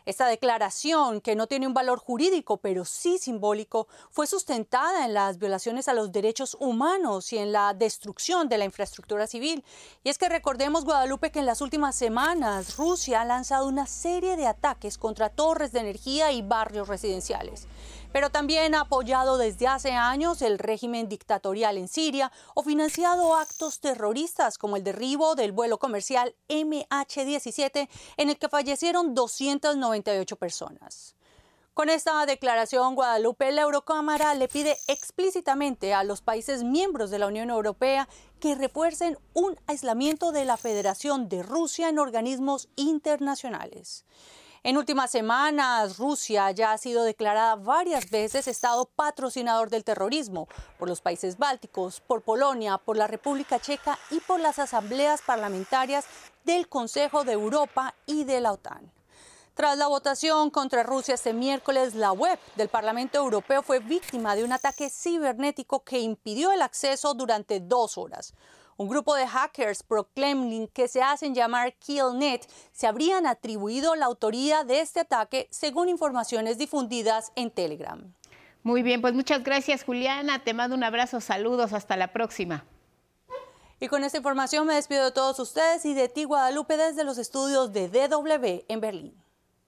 [0.04, 5.38] Esta declaración, que no tiene un valor jurídico, pero sí simbólico, fue sustentada en las
[5.38, 9.62] violaciones a los derechos humanos y en la destrucción de la infraestructura civil.
[10.02, 14.36] Y es que recordemos, Guadalupe, que en las últimas semanas Rusia ha lanzado una serie
[14.36, 17.68] de ataques contra torres de energía y barrios residenciales
[18.12, 23.80] pero también ha apoyado desde hace años el régimen dictatorial en Siria o financiado actos
[23.80, 31.14] terroristas como el derribo del vuelo comercial MH17 en el que fallecieron 298 personas.
[31.74, 37.28] Con esta declaración, Guadalupe, la Eurocámara le pide explícitamente a los países miembros de la
[37.28, 38.10] Unión Europea
[38.40, 44.04] que refuercen un aislamiento de la Federación de Rusia en organismos internacionales.
[44.64, 50.46] En últimas semanas, Rusia ya ha sido declarada varias veces Estado patrocinador del terrorismo
[50.78, 56.04] por los países bálticos, por Polonia, por la República Checa y por las asambleas parlamentarias
[56.44, 58.92] del Consejo de Europa y de la OTAN.
[59.54, 64.44] Tras la votación contra Rusia este miércoles, la web del Parlamento Europeo fue víctima de
[64.44, 68.32] un ataque cibernético que impidió el acceso durante dos horas.
[68.76, 74.64] Un grupo de hackers pro-Kremlin que se hacen llamar KillNet se habrían atribuido la autoría
[74.64, 78.12] de este ataque según informaciones difundidas en Telegram.
[78.62, 82.64] Muy bien, pues muchas gracias Juliana, te mando un abrazo, saludos, hasta la próxima.
[83.80, 87.18] Y con esta información me despido de todos ustedes y de ti Guadalupe desde los
[87.18, 89.22] estudios de DW en Berlín.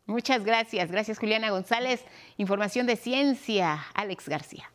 [0.06, 0.90] Muchas gracias.
[0.90, 2.04] Gracias, Juliana González.
[2.36, 4.70] Información de ciencia, Alex García.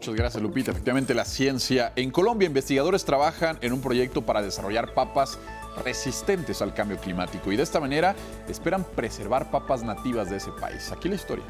[0.00, 0.70] Muchas gracias, Lupita.
[0.70, 1.92] Efectivamente, la ciencia.
[1.94, 5.38] En Colombia, investigadores trabajan en un proyecto para desarrollar papas
[5.84, 8.16] resistentes al cambio climático y de esta manera
[8.48, 10.90] esperan preservar papas nativas de ese país.
[10.90, 11.44] Aquí la historia.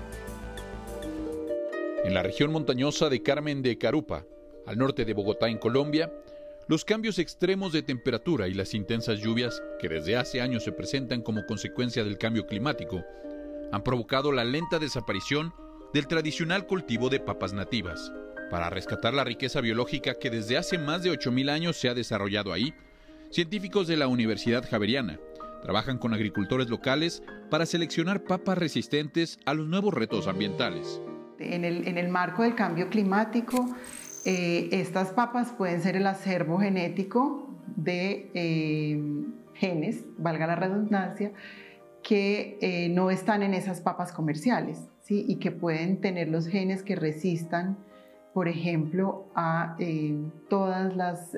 [2.03, 4.25] En la región montañosa de Carmen de Carupa,
[4.67, 6.13] al norte de Bogotá, en Colombia,
[6.67, 11.23] los cambios extremos de temperatura y las intensas lluvias que desde hace años se presentan
[11.23, 13.05] como consecuencia del cambio climático
[13.71, 15.55] han provocado la lenta desaparición
[15.93, 18.13] del tradicional cultivo de papas nativas.
[18.51, 22.53] Para rescatar la riqueza biológica que desde hace más de 8.000 años se ha desarrollado
[22.53, 22.75] ahí,
[23.31, 25.21] científicos de la Universidad Javeriana
[25.63, 31.01] trabajan con agricultores locales para seleccionar papas resistentes a los nuevos retos ambientales.
[31.39, 33.67] En el, en el marco del cambio climático,
[34.25, 39.01] eh, estas papas pueden ser el acervo genético de eh,
[39.55, 41.33] genes, valga la redundancia,
[42.03, 45.25] que eh, no están en esas papas comerciales ¿sí?
[45.29, 47.79] y que pueden tener los genes que resistan,
[48.33, 49.77] por ejemplo, a,
[50.49, 51.37] todas las,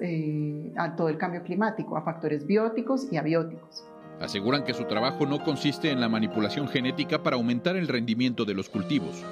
[0.77, 3.85] a todo el cambio climático, a factores bióticos y abióticos.
[4.21, 8.55] Aseguran que su trabajo no consiste en la manipulación genética para aumentar el rendimiento de
[8.55, 9.25] los cultivos.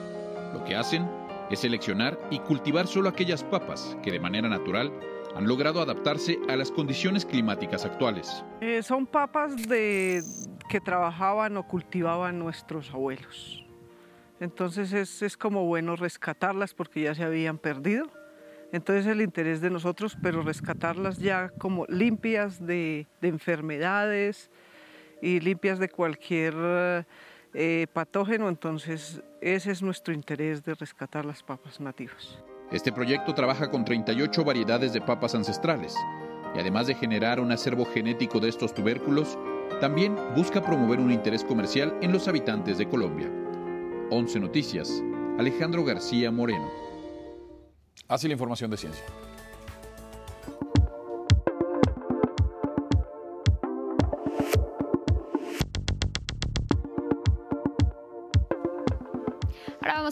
[0.53, 1.07] Lo que hacen
[1.51, 4.93] es seleccionar y cultivar solo aquellas papas que de manera natural
[5.35, 8.45] han logrado adaptarse a las condiciones climáticas actuales.
[8.61, 10.23] Eh, son papas de,
[10.69, 13.60] que trabajaban o cultivaban nuestros abuelos.
[14.41, 18.07] Entonces es, es, como bueno rescatarlas porque ya se habían perdido.
[18.73, 24.51] Entonces el interés de nosotros, pero rescatarlas ya como limpias de, de enfermedades
[25.21, 26.55] y limpias de cualquier
[27.53, 32.39] eh, patógeno, entonces ese es nuestro interés de rescatar las papas nativas.
[32.71, 35.97] Este proyecto trabaja con 38 variedades de papas ancestrales
[36.55, 39.37] y además de generar un acervo genético de estos tubérculos,
[39.81, 43.29] también busca promover un interés comercial en los habitantes de Colombia.
[44.11, 45.03] 11 Noticias,
[45.39, 46.69] Alejandro García Moreno.
[48.09, 49.05] Así la información de ciencia.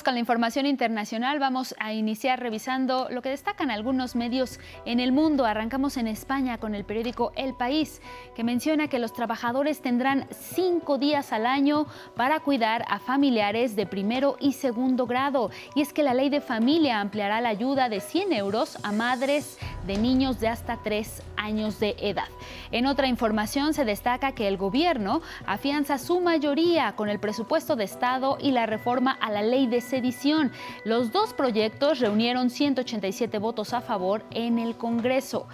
[0.03, 1.39] Con la información internacional.
[1.39, 5.45] Vamos a iniciar revisando lo que destacan algunos medios en el mundo.
[5.45, 8.01] Arrancamos en España con el periódico El País,
[8.35, 11.87] que menciona que los trabajadores tendrán cinco días al año
[12.17, 15.51] para cuidar a familiares de primero y segundo grado.
[15.75, 19.59] Y es que la ley de familia ampliará la ayuda de 100 euros a madres
[19.87, 22.29] de niños de hasta tres años de edad.
[22.73, 27.85] En otra información se destaca que el gobierno afianza su mayoría con el presupuesto de
[27.85, 30.53] Estado y la reforma a la ley de sedición.
[30.85, 35.49] Los dos proyectos reunieron 187 votos a favor en el Congreso.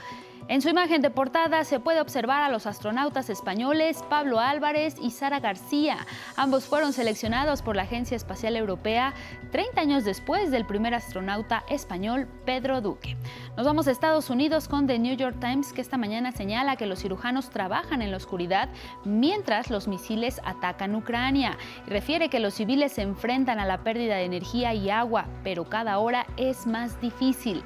[0.47, 5.11] En su imagen de portada se puede observar a los astronautas españoles Pablo Álvarez y
[5.11, 5.97] Sara García.
[6.37, 9.15] Ambos fueron seleccionados por la Agencia Espacial Europea
[9.53, 13.17] 30 años después del primer astronauta español Pedro Duque.
[13.57, 16.87] Nos vamos a Estados Unidos con The New York Times que esta mañana señala que
[16.87, 18.69] los cirujanos trabajan en la oscuridad
[19.07, 21.57] mientras los misiles atacan Ucrania.
[21.87, 25.65] Y refiere que los civiles se enfrentan a la pérdida de energía y agua, pero
[25.65, 27.65] cada hora es más difícil.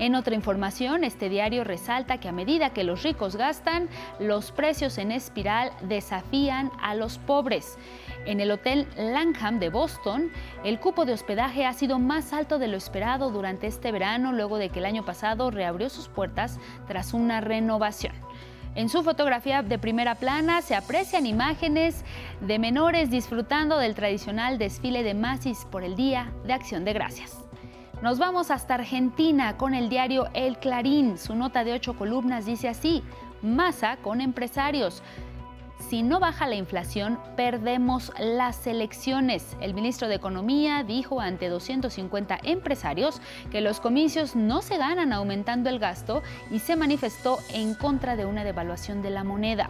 [0.00, 3.86] En otra información, este diario resalta que a medida que los ricos gastan,
[4.18, 7.76] los precios en espiral desafían a los pobres.
[8.24, 10.30] En el Hotel Langham de Boston,
[10.64, 14.56] el cupo de hospedaje ha sido más alto de lo esperado durante este verano, luego
[14.56, 18.14] de que el año pasado reabrió sus puertas tras una renovación.
[18.74, 22.06] En su fotografía de primera plana se aprecian imágenes
[22.40, 27.39] de menores disfrutando del tradicional desfile de Macy's por el Día de Acción de Gracias.
[28.02, 31.18] Nos vamos hasta Argentina con el diario El Clarín.
[31.18, 33.02] Su nota de ocho columnas dice así,
[33.42, 35.02] masa con empresarios.
[35.90, 39.54] si no baja la inflación, perdemos las elecciones.
[39.60, 43.20] El ministro de Economía dijo ante 250 empresarios
[43.50, 48.24] que los comicios no se ganan aumentando el gasto y se manifestó en contra de
[48.24, 49.68] una devaluación de la moneda.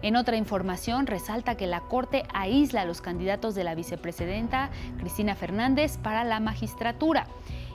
[0.00, 5.34] En otra información, resalta que la Corte aísla a los candidatos de la vicepresidenta Cristina
[5.34, 7.26] Fernández para la magistratura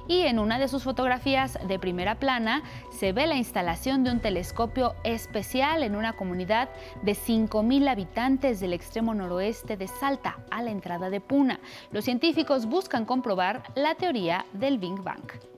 [0.08, 4.20] y en una de sus fotografías de primera plana se ve la instalación de un
[4.20, 6.70] telescopio especial en una comunidad
[7.02, 11.60] de 5.000 habitantes del extremo noroeste de Salta, a la entrada de Puna.
[11.91, 15.51] Los científicos buscan comprobar la teoría del Big Bang.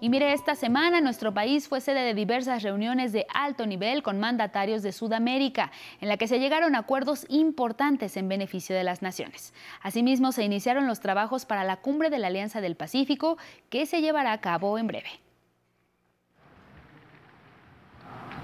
[0.00, 4.20] Y mire, esta semana nuestro país fue sede de diversas reuniones de alto nivel con
[4.20, 9.02] mandatarios de Sudamérica, en la que se llegaron a acuerdos importantes en beneficio de las
[9.02, 9.52] naciones.
[9.82, 13.38] Asimismo, se iniciaron los trabajos para la cumbre de la Alianza del Pacífico,
[13.70, 15.10] que se llevará a cabo en breve.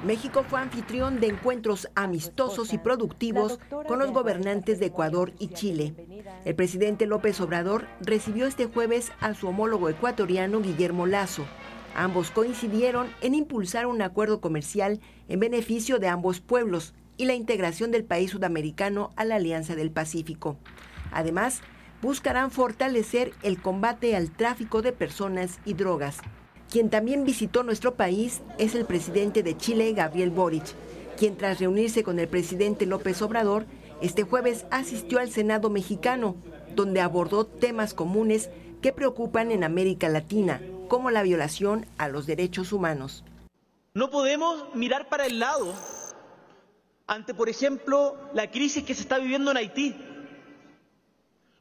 [0.04, 6.13] México fue anfitrión de encuentros amistosos y productivos con los gobernantes de Ecuador y Chile.
[6.44, 11.46] El presidente López Obrador recibió este jueves a su homólogo ecuatoriano Guillermo Lazo.
[11.94, 17.90] Ambos coincidieron en impulsar un acuerdo comercial en beneficio de ambos pueblos y la integración
[17.90, 20.58] del país sudamericano a la Alianza del Pacífico.
[21.12, 21.60] Además,
[22.02, 26.18] buscarán fortalecer el combate al tráfico de personas y drogas.
[26.70, 30.64] Quien también visitó nuestro país es el presidente de Chile, Gabriel Boric,
[31.16, 33.64] quien tras reunirse con el presidente López Obrador,
[34.00, 36.36] este jueves asistió al Senado mexicano,
[36.74, 38.50] donde abordó temas comunes
[38.82, 43.24] que preocupan en América Latina, como la violación a los derechos humanos.
[43.94, 45.72] No podemos mirar para el lado
[47.06, 49.96] ante, por ejemplo, la crisis que se está viviendo en Haití.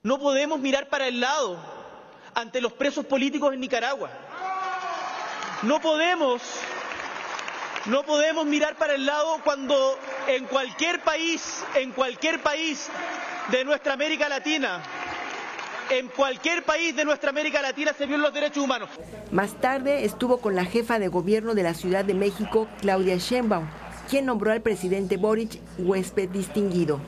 [0.01, 1.57] No podemos mirar para el lado
[2.33, 4.09] ante los presos políticos en Nicaragua.
[5.61, 6.41] No podemos,
[7.85, 12.89] no podemos mirar para el lado cuando en cualquier país, en cualquier país
[13.51, 14.81] de nuestra América Latina,
[15.89, 18.89] en cualquier país de nuestra América Latina se violan los derechos humanos.
[19.31, 23.67] Más tarde estuvo con la jefa de gobierno de la Ciudad de México, Claudia Sheinbaum,
[24.09, 27.01] quien nombró al presidente Boric huésped distinguido.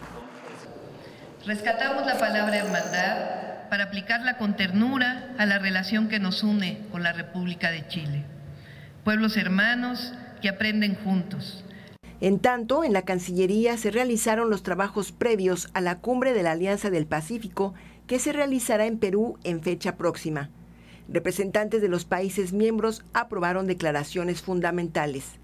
[1.45, 7.03] Rescatamos la palabra hermandad para aplicarla con ternura a la relación que nos une con
[7.03, 8.26] la República de Chile
[9.05, 11.65] pueblos hermanos que aprenden juntos.
[12.21, 16.51] En tanto, en la Cancillería se realizaron los trabajos previos a la cumbre de la
[16.51, 17.73] Alianza del Pacífico
[18.07, 20.49] que se realizará en Perú en fecha próxima.
[21.09, 25.39] Representantes de los países miembros aprobaron declaraciones fundamentales,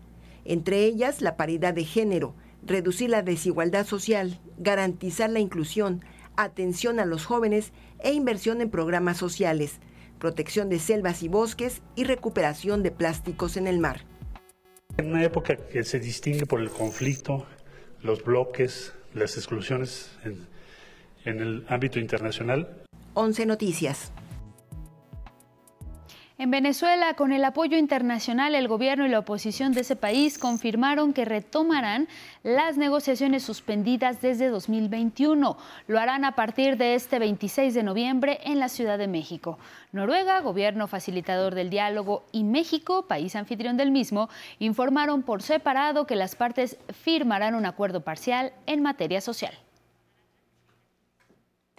[0.46, 2.34] entre ellas la paridad de género,
[2.66, 6.04] reducir la desigualdad social, garantizar la inclusión,
[6.36, 9.80] atención a los jóvenes e inversión en programas sociales,
[10.20, 14.11] protección de selvas y bosques y recuperación de plásticos en el mar.
[14.98, 17.46] En una época que se distingue por el conflicto,
[18.02, 20.48] los bloques, las exclusiones en,
[21.40, 22.68] el ámbito internacional.
[23.14, 24.12] 11 Noticias.
[26.42, 31.14] En Venezuela, con el apoyo internacional, el gobierno y la oposición de ese país confirmaron
[31.14, 32.08] que retomarán
[32.42, 35.56] las negociaciones suspendidas desde 2021.
[35.86, 39.60] Lo harán a partir de este 26 de noviembre en la Ciudad de México.
[39.92, 44.28] Noruega, gobierno facilitador del diálogo, y México, país anfitrión del mismo,
[44.58, 49.54] informaron por separado que las partes firmarán un acuerdo parcial en materia social.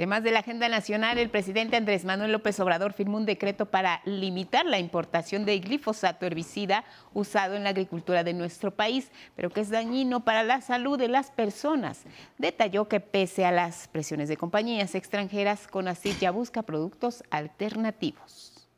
[0.02, 4.00] Temas de la agenda nacional, el presidente Andrés Manuel López Obrador firmó un decreto para
[4.04, 6.82] limitar la importación de glifosato herbicida
[7.14, 11.06] usado en la agricultura de nuestro país, pero que es dañino para la salud de
[11.06, 12.02] las personas.
[12.36, 18.68] Detalló que pese a las presiones de compañías extranjeras, CONACYT ya busca productos alternativos.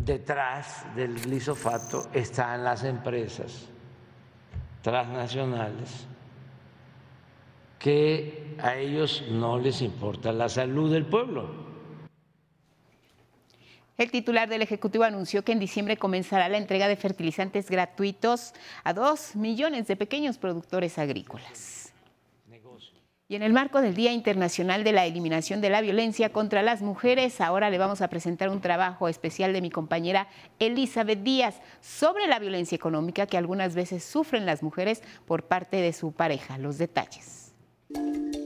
[0.00, 3.68] Detrás del glifosato están las empresas
[4.82, 6.08] transnacionales
[7.78, 11.66] que a ellos no les importa la salud del pueblo.
[13.98, 18.52] El titular del Ejecutivo anunció que en diciembre comenzará la entrega de fertilizantes gratuitos
[18.84, 21.76] a dos millones de pequeños productores agrícolas.
[23.28, 26.80] Y en el marco del Día Internacional de la Eliminación de la Violencia contra las
[26.80, 30.28] Mujeres, ahora le vamos a presentar un trabajo especial de mi compañera
[30.60, 35.92] Elizabeth Díaz sobre la violencia económica que algunas veces sufren las mujeres por parte de
[35.92, 36.56] su pareja.
[36.56, 37.45] Los detalles.
[37.88, 38.45] Mi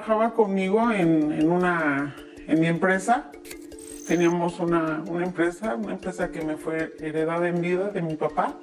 [0.00, 2.16] trabajaba conmigo en, una,
[2.46, 3.30] en mi empresa.
[4.08, 8.58] Teníamos una, una, empresa, una empresa que me fue heredada en vida de mi papá.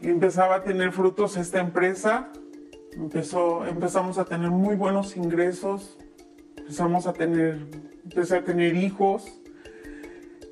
[0.00, 2.28] Empezaba a tener frutos esta empresa.
[2.92, 5.98] Empezó, empezamos a tener muy buenos ingresos.
[6.56, 7.66] Empezamos a tener,
[8.04, 9.40] empecé a tener hijos.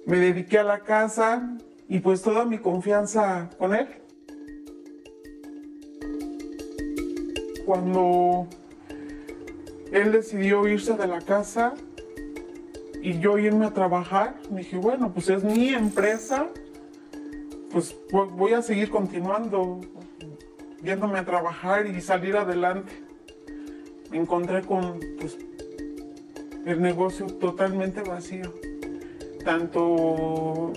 [0.07, 1.57] Me dediqué a la casa
[1.89, 3.87] y pues toda mi confianza con él.
[7.65, 8.49] Cuando
[9.93, 11.75] él decidió irse de la casa
[13.01, 14.37] y yo irme a trabajar.
[14.51, 16.49] Me dije, bueno, pues es mi empresa,
[17.71, 19.81] pues voy a seguir continuando,
[20.83, 22.93] viéndome a trabajar y salir adelante.
[24.11, 25.39] Me encontré con pues,
[26.65, 28.53] el negocio totalmente vacío,
[29.45, 30.73] tanto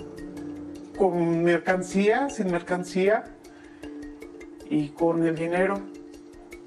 [0.96, 3.24] con mercancía, sin mercancía
[4.68, 5.80] y con el dinero.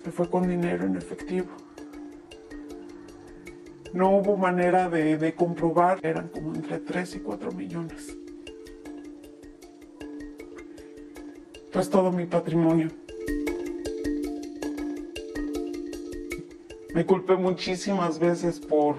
[0.03, 1.62] Se fue con dinero en efectivo
[3.93, 8.17] no hubo manera de, comprobar, eran como entre 3 y 4 millones.
[11.71, 12.89] Pues todo mi patrimonio.
[16.93, 18.95] Me culpé muchísimas veces por,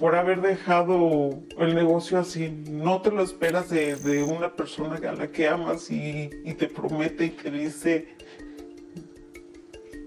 [0.00, 2.48] por haber dejado el negocio así.
[2.70, 6.28] No te lo esperas de, una persona a la que amas y
[6.58, 8.08] te promete y te dice,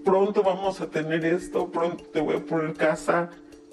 [0.06, 3.30] pronto vamos a tener esto, pronto te voy a poner casa,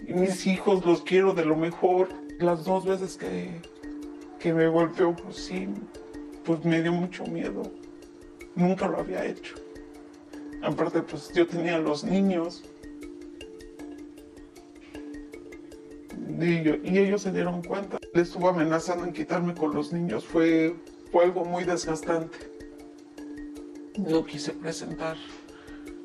[0.08, 2.10] mis hijos los quiero de lo mejor.
[2.40, 3.50] Las dos veces que,
[4.40, 5.68] que me golpeó, pues sí,
[6.44, 7.64] pues me dio mucho miedo.
[8.56, 9.56] Nunca lo había hecho.
[10.62, 12.64] Aparte, pues yo tenía los niños.
[16.40, 18.00] Y, ellos se dieron cuenta.
[18.14, 20.26] Le estuvo amenazando en quitarme con los niños.
[20.26, 20.76] Fue,
[21.12, 22.38] fue algo muy desgastante.
[23.98, 25.18] No quise presentar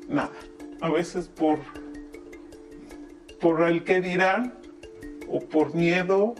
[0.07, 0.31] nada.
[0.81, 1.59] A veces por
[3.39, 4.53] por el que dirán,
[5.27, 6.35] o por miedo,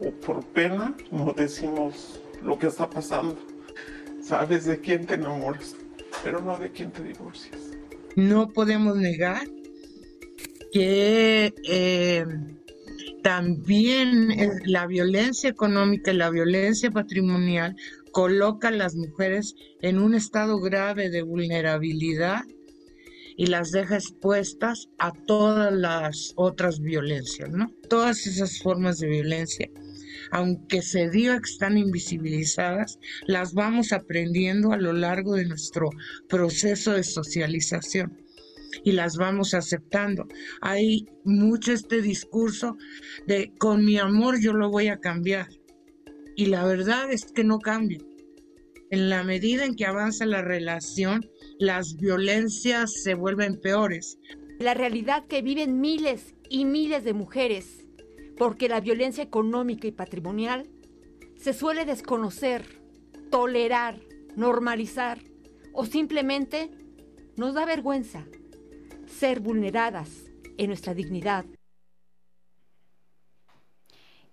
[0.00, 3.38] o por pena, no decimos lo que está pasando.
[4.22, 5.76] Sabes de quién te enamoras,
[6.22, 7.60] pero no de quién te divorcias.
[8.16, 9.46] No podemos negar
[10.72, 12.24] que eh,
[13.22, 14.28] también
[14.64, 17.76] la violencia económica y la violencia patrimonial
[18.10, 22.42] coloca a las mujeres en un estado grave de vulnerabilidad
[23.36, 27.72] y las deja expuestas a todas las otras violencias, ¿no?
[27.88, 29.70] Todas esas formas de violencia,
[30.30, 35.90] aunque se diga que están invisibilizadas, las vamos aprendiendo a lo largo de nuestro
[36.28, 38.22] proceso de socialización
[38.84, 40.26] y las vamos aceptando.
[40.60, 42.76] Hay mucho este discurso
[43.26, 45.48] de con mi amor yo lo voy a cambiar.
[46.34, 47.98] Y la verdad es que no cambia.
[48.90, 51.28] En la medida en que avanza la relación,
[51.62, 54.18] las violencias se vuelven peores.
[54.58, 57.86] La realidad que viven miles y miles de mujeres,
[58.36, 60.68] porque la violencia económica y patrimonial
[61.36, 62.82] se suele desconocer,
[63.30, 64.00] tolerar,
[64.34, 65.20] normalizar
[65.72, 66.70] o simplemente
[67.36, 68.26] nos da vergüenza
[69.06, 70.24] ser vulneradas
[70.58, 71.44] en nuestra dignidad.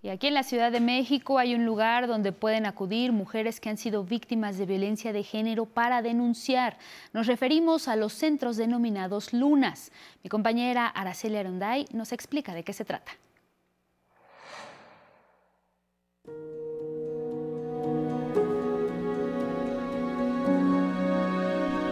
[0.01, 3.69] Y aquí en la Ciudad de México hay un lugar donde pueden acudir mujeres que
[3.69, 6.77] han sido víctimas de violencia de género para denunciar.
[7.11, 9.91] Nos referimos a los centros denominados Lunas.
[10.23, 13.11] Mi compañera Araceli Aronday nos explica de qué se trata.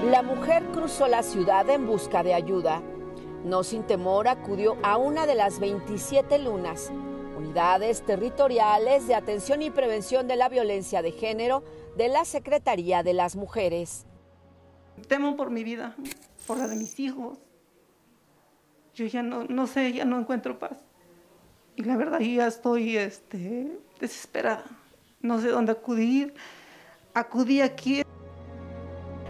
[0.09, 2.81] La mujer cruzó la ciudad en busca de ayuda.
[3.43, 6.89] No sin temor acudió a una de las 27 lunas
[7.37, 11.63] unidades territoriales de atención y prevención de la violencia de género
[11.95, 14.05] de la Secretaría de las Mujeres.
[15.07, 15.95] Temo por mi vida,
[16.47, 17.37] por la de mis hijos.
[18.95, 20.79] Yo ya no, no sé, ya no encuentro paz.
[21.75, 24.65] Y la verdad, ya estoy este, desesperada.
[25.21, 26.33] No sé dónde acudir.
[27.13, 28.01] Acudí aquí.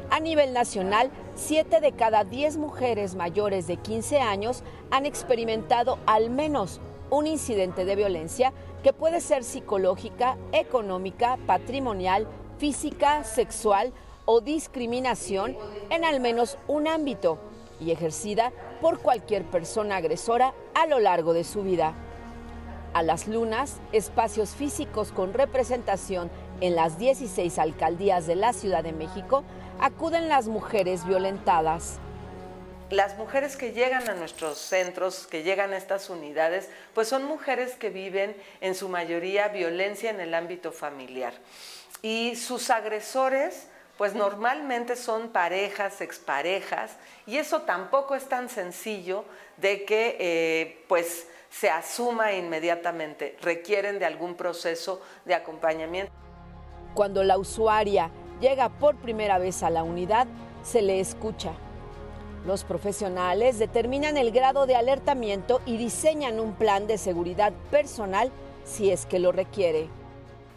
[0.10, 6.30] A nivel nacional, 7 de cada 10 mujeres mayores de 15 años han experimentado al
[6.30, 6.80] menos
[7.10, 8.54] un incidente de violencia
[8.84, 12.28] que puede ser psicológica, económica, patrimonial,
[12.58, 13.94] física, sexual
[14.26, 15.56] o discriminación
[15.90, 17.40] en al menos un ámbito
[17.80, 18.52] y ejercida
[18.82, 21.94] por cualquier persona agresora a lo largo de su vida.
[22.94, 26.32] A las lunas, espacios físicos con representación
[26.62, 29.44] en las 16 alcaldías de la Ciudad de México,
[29.80, 32.00] acuden las mujeres violentadas
[32.90, 37.76] las mujeres que llegan a nuestros centros, que llegan a estas unidades, pues son mujeres
[37.76, 41.34] que viven en su mayoría violencia en el ámbito familiar.
[42.02, 46.96] Y sus agresores pues normalmente son parejas, exparejas,
[47.26, 49.26] y eso tampoco es tan sencillo
[49.58, 56.12] de que eh, pues se asuma inmediatamente, requieren de algún proceso de acompañamiento.
[56.94, 60.28] Cuando la usuaria llega por primera vez a la unidad,
[60.62, 61.54] se le escucha.
[62.46, 68.32] Los profesionales determinan el grado de alertamiento y diseñan un plan de seguridad personal
[68.66, 69.90] si es que lo requiere.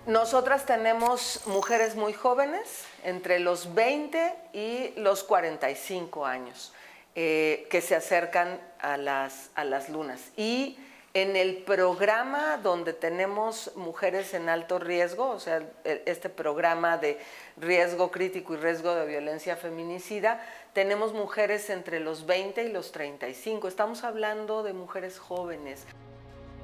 [0.07, 6.73] Nosotras tenemos mujeres muy jóvenes, entre los 20 y los 45 años,
[7.15, 10.21] eh, que se acercan a las, a las lunas.
[10.37, 10.79] Y
[11.13, 17.19] en el programa donde tenemos mujeres en alto riesgo, o sea, este programa de
[17.57, 20.41] riesgo crítico y riesgo de violencia feminicida,
[20.73, 23.69] tenemos mujeres entre los 20 y los 35.
[23.69, 25.85] Estamos hablando de mujeres jóvenes.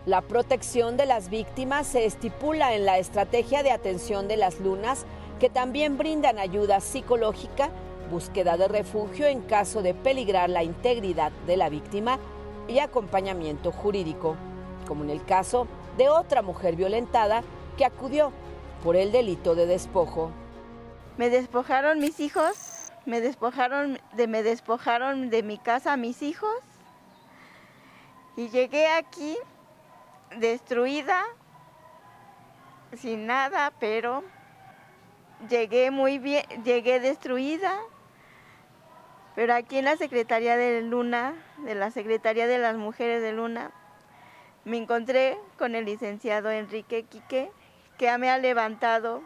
[0.05, 5.05] La protección de las víctimas se estipula en la estrategia de atención de las lunas,
[5.41, 7.70] que también brindan ayuda psicológica,
[8.11, 12.20] búsqueda de refugio en caso de peligrar la integridad de la víctima
[12.69, 14.37] y acompañamiento jurídico,
[14.87, 15.66] como en el caso
[15.99, 17.43] de otra mujer violentada
[17.77, 18.33] que acudió
[18.85, 20.31] por el delito de despojo.
[21.16, 22.66] Me despojaron mis hijos,
[23.07, 26.55] me despojaron de me despojaron de mi casa a mis hijos
[28.37, 29.37] y llegué aquí
[30.39, 31.24] destruida
[32.95, 34.23] sin nada, pero
[35.49, 37.78] llegué muy bien, llegué destruida.
[39.35, 43.70] Pero aquí en la Secretaría de Luna, de la Secretaría de las Mujeres de Luna,
[44.65, 47.51] me encontré con el licenciado Enrique Quique,
[47.99, 49.23] que me ha levantado,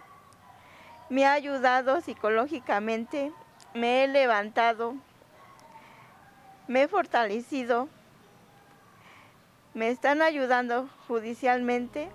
[1.09, 3.33] me ha ayudado psicológicamente,
[3.75, 4.95] me he levantado,
[6.69, 7.89] me he fortalecido,
[9.75, 12.09] me están ayudando judicialmente.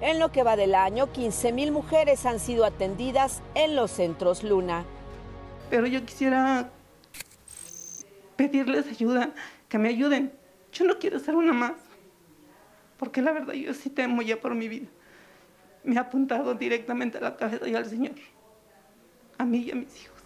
[0.00, 4.44] En lo que va del año, 15 mil mujeres han sido atendidas en los centros
[4.44, 4.84] Luna
[5.70, 6.70] pero yo quisiera
[8.36, 9.34] pedirles ayuda,
[9.68, 10.32] que me ayuden.
[10.72, 11.72] Yo no quiero ser una más,
[12.96, 14.86] porque la verdad yo sí temo ya por mi vida.
[15.84, 18.14] Me ha apuntado directamente a la cabeza y al Señor,
[19.38, 20.16] a mí y a mis hijos.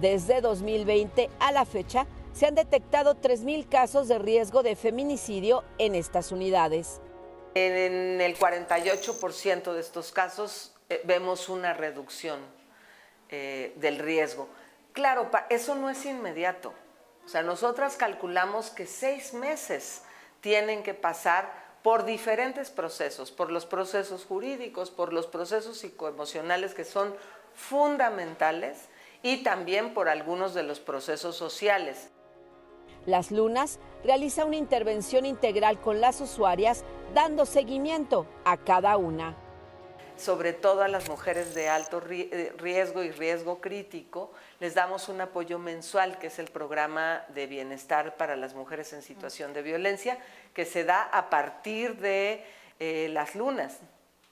[0.00, 5.94] Desde 2020 a la fecha, se han detectado 3.000 casos de riesgo de feminicidio en
[5.94, 7.00] estas unidades.
[7.54, 12.38] En el 48% de estos casos eh, vemos una reducción
[13.30, 14.48] eh, del riesgo.
[14.92, 16.72] Claro, eso no es inmediato.
[17.24, 20.02] O sea, nosotras calculamos que seis meses
[20.40, 26.84] tienen que pasar por diferentes procesos, por los procesos jurídicos, por los procesos psicoemocionales que
[26.84, 27.14] son
[27.58, 28.88] fundamentales
[29.22, 32.10] y también por algunos de los procesos sociales.
[33.04, 39.36] Las Lunas realiza una intervención integral con las usuarias dando seguimiento a cada una
[40.18, 45.20] sobre todo a las mujeres de alto eh, riesgo y riesgo crítico, les damos un
[45.20, 50.18] apoyo mensual, que es el programa de bienestar para las mujeres en situación de violencia,
[50.54, 52.44] que se da a partir de
[52.80, 53.78] eh, las lunas.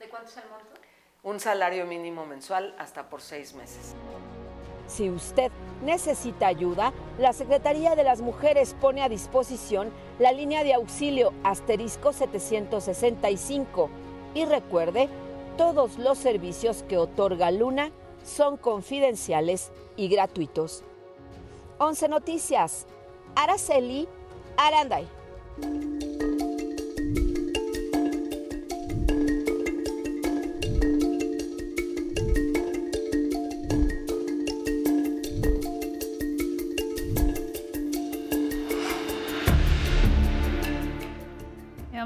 [0.01, 0.85] ¿De cuánto es el monto?
[1.27, 3.97] Un salario mínimo mensual hasta por seis meses.
[4.86, 5.51] Si usted
[5.82, 9.90] necesita ayuda, la Secretaría de las Mujeres pone a disposición
[10.20, 13.90] la línea de auxilio asterisco 765.
[14.35, 15.09] Y recuerde
[15.59, 17.90] todos los servicios que otorga Luna
[18.24, 20.85] son confidenciales y gratuitos.
[21.78, 22.86] 11 Noticias.
[23.35, 24.07] Araceli
[24.57, 25.09] Aranday.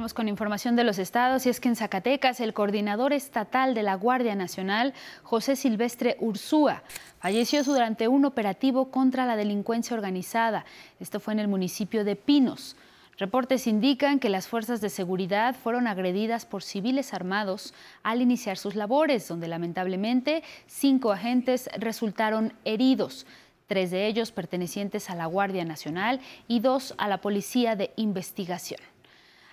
[0.09, 3.97] Con información de los estados y es que en Zacatecas el coordinador estatal de la
[3.97, 6.83] Guardia Nacional, José Silvestre Ursúa,
[7.19, 10.65] falleció durante un operativo contra la delincuencia organizada.
[11.01, 12.77] Esto fue en el municipio de Pinos.
[13.19, 18.77] Reportes indican que las fuerzas de seguridad fueron agredidas por civiles armados al iniciar sus
[18.77, 23.27] labores, donde lamentablemente cinco agentes resultaron heridos
[23.67, 26.19] tres de ellos pertenecientes a la Guardia Nacional
[26.49, 28.81] y dos a la Policía de Investigación.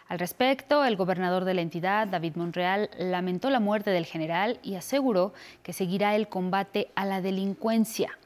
[0.07, 4.75] Al respecto, el gobernador de la entidad, David Monreal, lamentó la muerte del general y
[4.75, 8.17] aseguró que seguirá el combate a la delincuencia.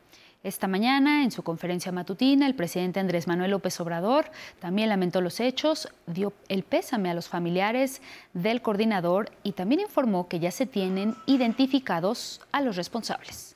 [0.43, 4.25] Esta mañana, en su conferencia matutina, el presidente Andrés Manuel López Obrador
[4.59, 8.01] también lamentó los hechos, dio el pésame a los familiares
[8.33, 13.50] del coordinador y también informó que ya se tienen identificados a los responsables.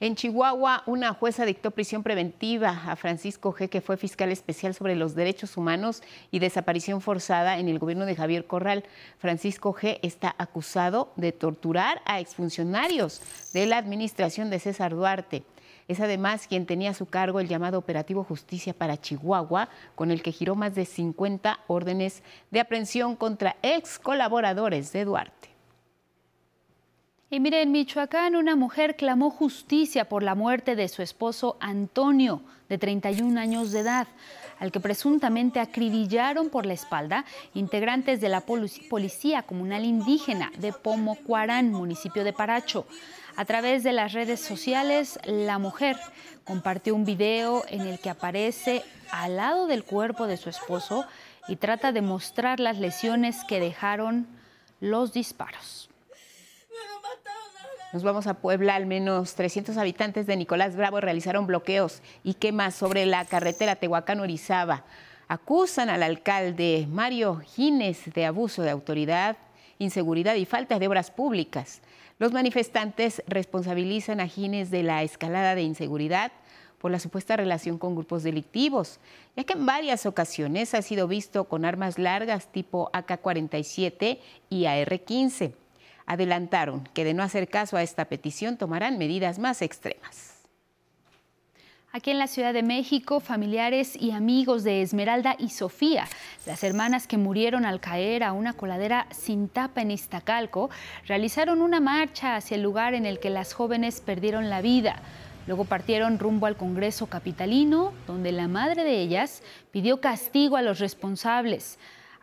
[0.00, 4.94] En Chihuahua, una jueza dictó prisión preventiva a Francisco G., que fue fiscal especial sobre
[4.94, 8.84] los derechos humanos y desaparición forzada en el gobierno de Javier Corral.
[9.18, 9.98] Francisco G.
[10.02, 13.20] está acusado de torturar a exfuncionarios
[13.52, 15.42] de la administración de César Duarte.
[15.88, 20.22] Es además quien tenía a su cargo el llamado Operativo Justicia para Chihuahua, con el
[20.22, 22.22] que giró más de 50 órdenes
[22.52, 25.57] de aprehensión contra ex colaboradores de Duarte.
[27.30, 32.40] Y mire, en Michoacán una mujer clamó justicia por la muerte de su esposo Antonio,
[32.70, 34.08] de 31 años de edad,
[34.58, 41.70] al que presuntamente acribillaron por la espalda integrantes de la Policía Comunal Indígena de Pomocuarán,
[41.70, 42.86] municipio de Paracho.
[43.36, 45.98] A través de las redes sociales, la mujer
[46.44, 48.82] compartió un video en el que aparece
[49.12, 51.04] al lado del cuerpo de su esposo
[51.46, 54.26] y trata de mostrar las lesiones que dejaron
[54.80, 55.87] los disparos.
[57.90, 62.74] Nos vamos a Puebla, al menos 300 habitantes de Nicolás Bravo realizaron bloqueos y quemas
[62.74, 64.84] sobre la carretera Tehuacán-Orizaba.
[65.26, 69.38] Acusan al alcalde Mario Gines de abuso de autoridad,
[69.78, 71.80] inseguridad y falta de obras públicas.
[72.18, 76.30] Los manifestantes responsabilizan a Gines de la escalada de inseguridad
[76.76, 79.00] por la supuesta relación con grupos delictivos,
[79.34, 84.18] ya que en varias ocasiones ha sido visto con armas largas tipo AK-47
[84.50, 85.54] y AR-15
[86.08, 90.34] adelantaron que de no hacer caso a esta petición tomarán medidas más extremas.
[91.90, 96.06] Aquí en la Ciudad de México, familiares y amigos de Esmeralda y Sofía,
[96.46, 100.70] las hermanas que murieron al caer a una coladera sin tapa en Iztacalco,
[101.06, 105.00] realizaron una marcha hacia el lugar en el que las jóvenes perdieron la vida.
[105.46, 110.78] Luego partieron rumbo al Congreso Capitalino, donde la madre de ellas pidió castigo a los
[110.78, 111.78] responsables.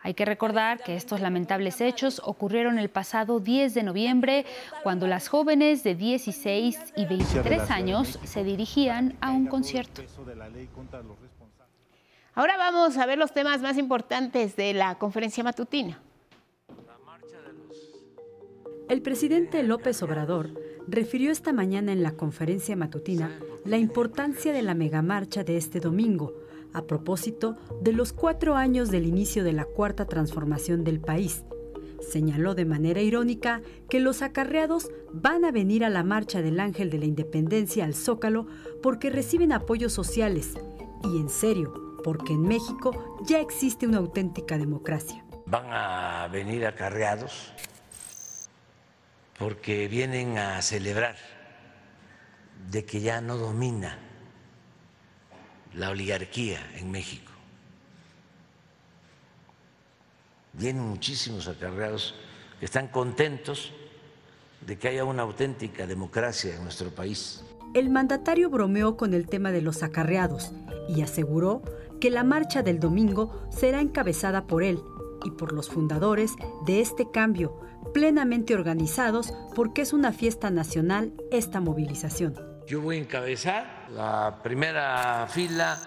[0.06, 4.46] Hay que recordar que estos lamentables hechos ocurrieron el pasado 10 de noviembre,
[4.84, 10.02] cuando las jóvenes de 16 y 23 años se dirigían a un concierto.
[12.34, 16.00] Ahora vamos a ver los temas más importantes de la conferencia matutina.
[18.88, 20.50] El presidente López Obrador
[20.86, 26.45] refirió esta mañana en la conferencia matutina la importancia de la megamarcha de este domingo
[26.76, 31.42] a propósito de los cuatro años del inicio de la cuarta transformación del país.
[32.06, 36.90] Señaló de manera irónica que los acarreados van a venir a la marcha del Ángel
[36.90, 38.46] de la Independencia al Zócalo
[38.82, 40.52] porque reciben apoyos sociales
[41.02, 45.24] y en serio, porque en México ya existe una auténtica democracia.
[45.46, 47.52] Van a venir acarreados
[49.38, 51.16] porque vienen a celebrar
[52.70, 54.05] de que ya no domina
[55.76, 57.30] la oligarquía en México.
[60.54, 62.14] Vienen muchísimos acarreados
[62.58, 63.72] que están contentos
[64.66, 67.44] de que haya una auténtica democracia en nuestro país.
[67.74, 70.52] El mandatario bromeó con el tema de los acarreados
[70.88, 71.62] y aseguró
[72.00, 74.80] que la marcha del domingo será encabezada por él
[75.24, 76.32] y por los fundadores
[76.64, 77.60] de este cambio,
[77.92, 82.34] plenamente organizados porque es una fiesta nacional esta movilización.
[82.66, 85.78] Yo voy a encabezar la primera fila,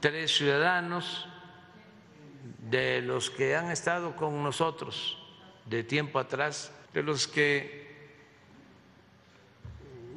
[0.00, 1.28] tres ciudadanos
[2.70, 5.18] de los que han estado con nosotros
[5.66, 7.88] de tiempo atrás, de los que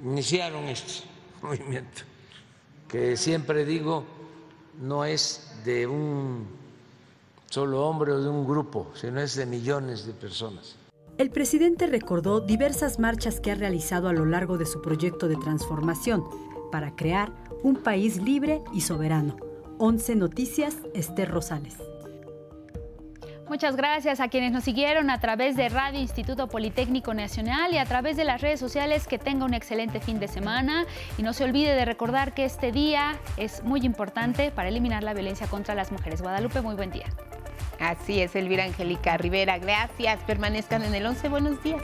[0.03, 1.07] iniciaron este
[1.41, 2.01] movimiento,
[2.87, 4.05] que siempre digo
[4.81, 6.47] no es de un
[7.49, 10.75] solo hombre o de un grupo, sino es de millones de personas.
[11.19, 15.35] El presidente recordó diversas marchas que ha realizado a lo largo de su proyecto de
[15.35, 16.23] transformación
[16.73, 17.31] para crear
[17.61, 19.37] un país libre y soberano.
[19.77, 21.77] 11 Noticias, Esther Rosales.
[23.47, 27.85] Muchas gracias a quienes nos siguieron a través de Radio Instituto Politécnico Nacional y a
[27.85, 29.05] través de las redes sociales.
[29.05, 32.71] Que tenga un excelente fin de semana y no se olvide de recordar que este
[32.71, 36.23] día es muy importante para eliminar la violencia contra las mujeres.
[36.23, 37.05] Guadalupe, muy buen día.
[37.79, 39.59] Así es, Elvira Angélica Rivera.
[39.59, 40.23] Gracias.
[40.23, 41.29] Permanezcan en el 11.
[41.29, 41.83] Buenos días.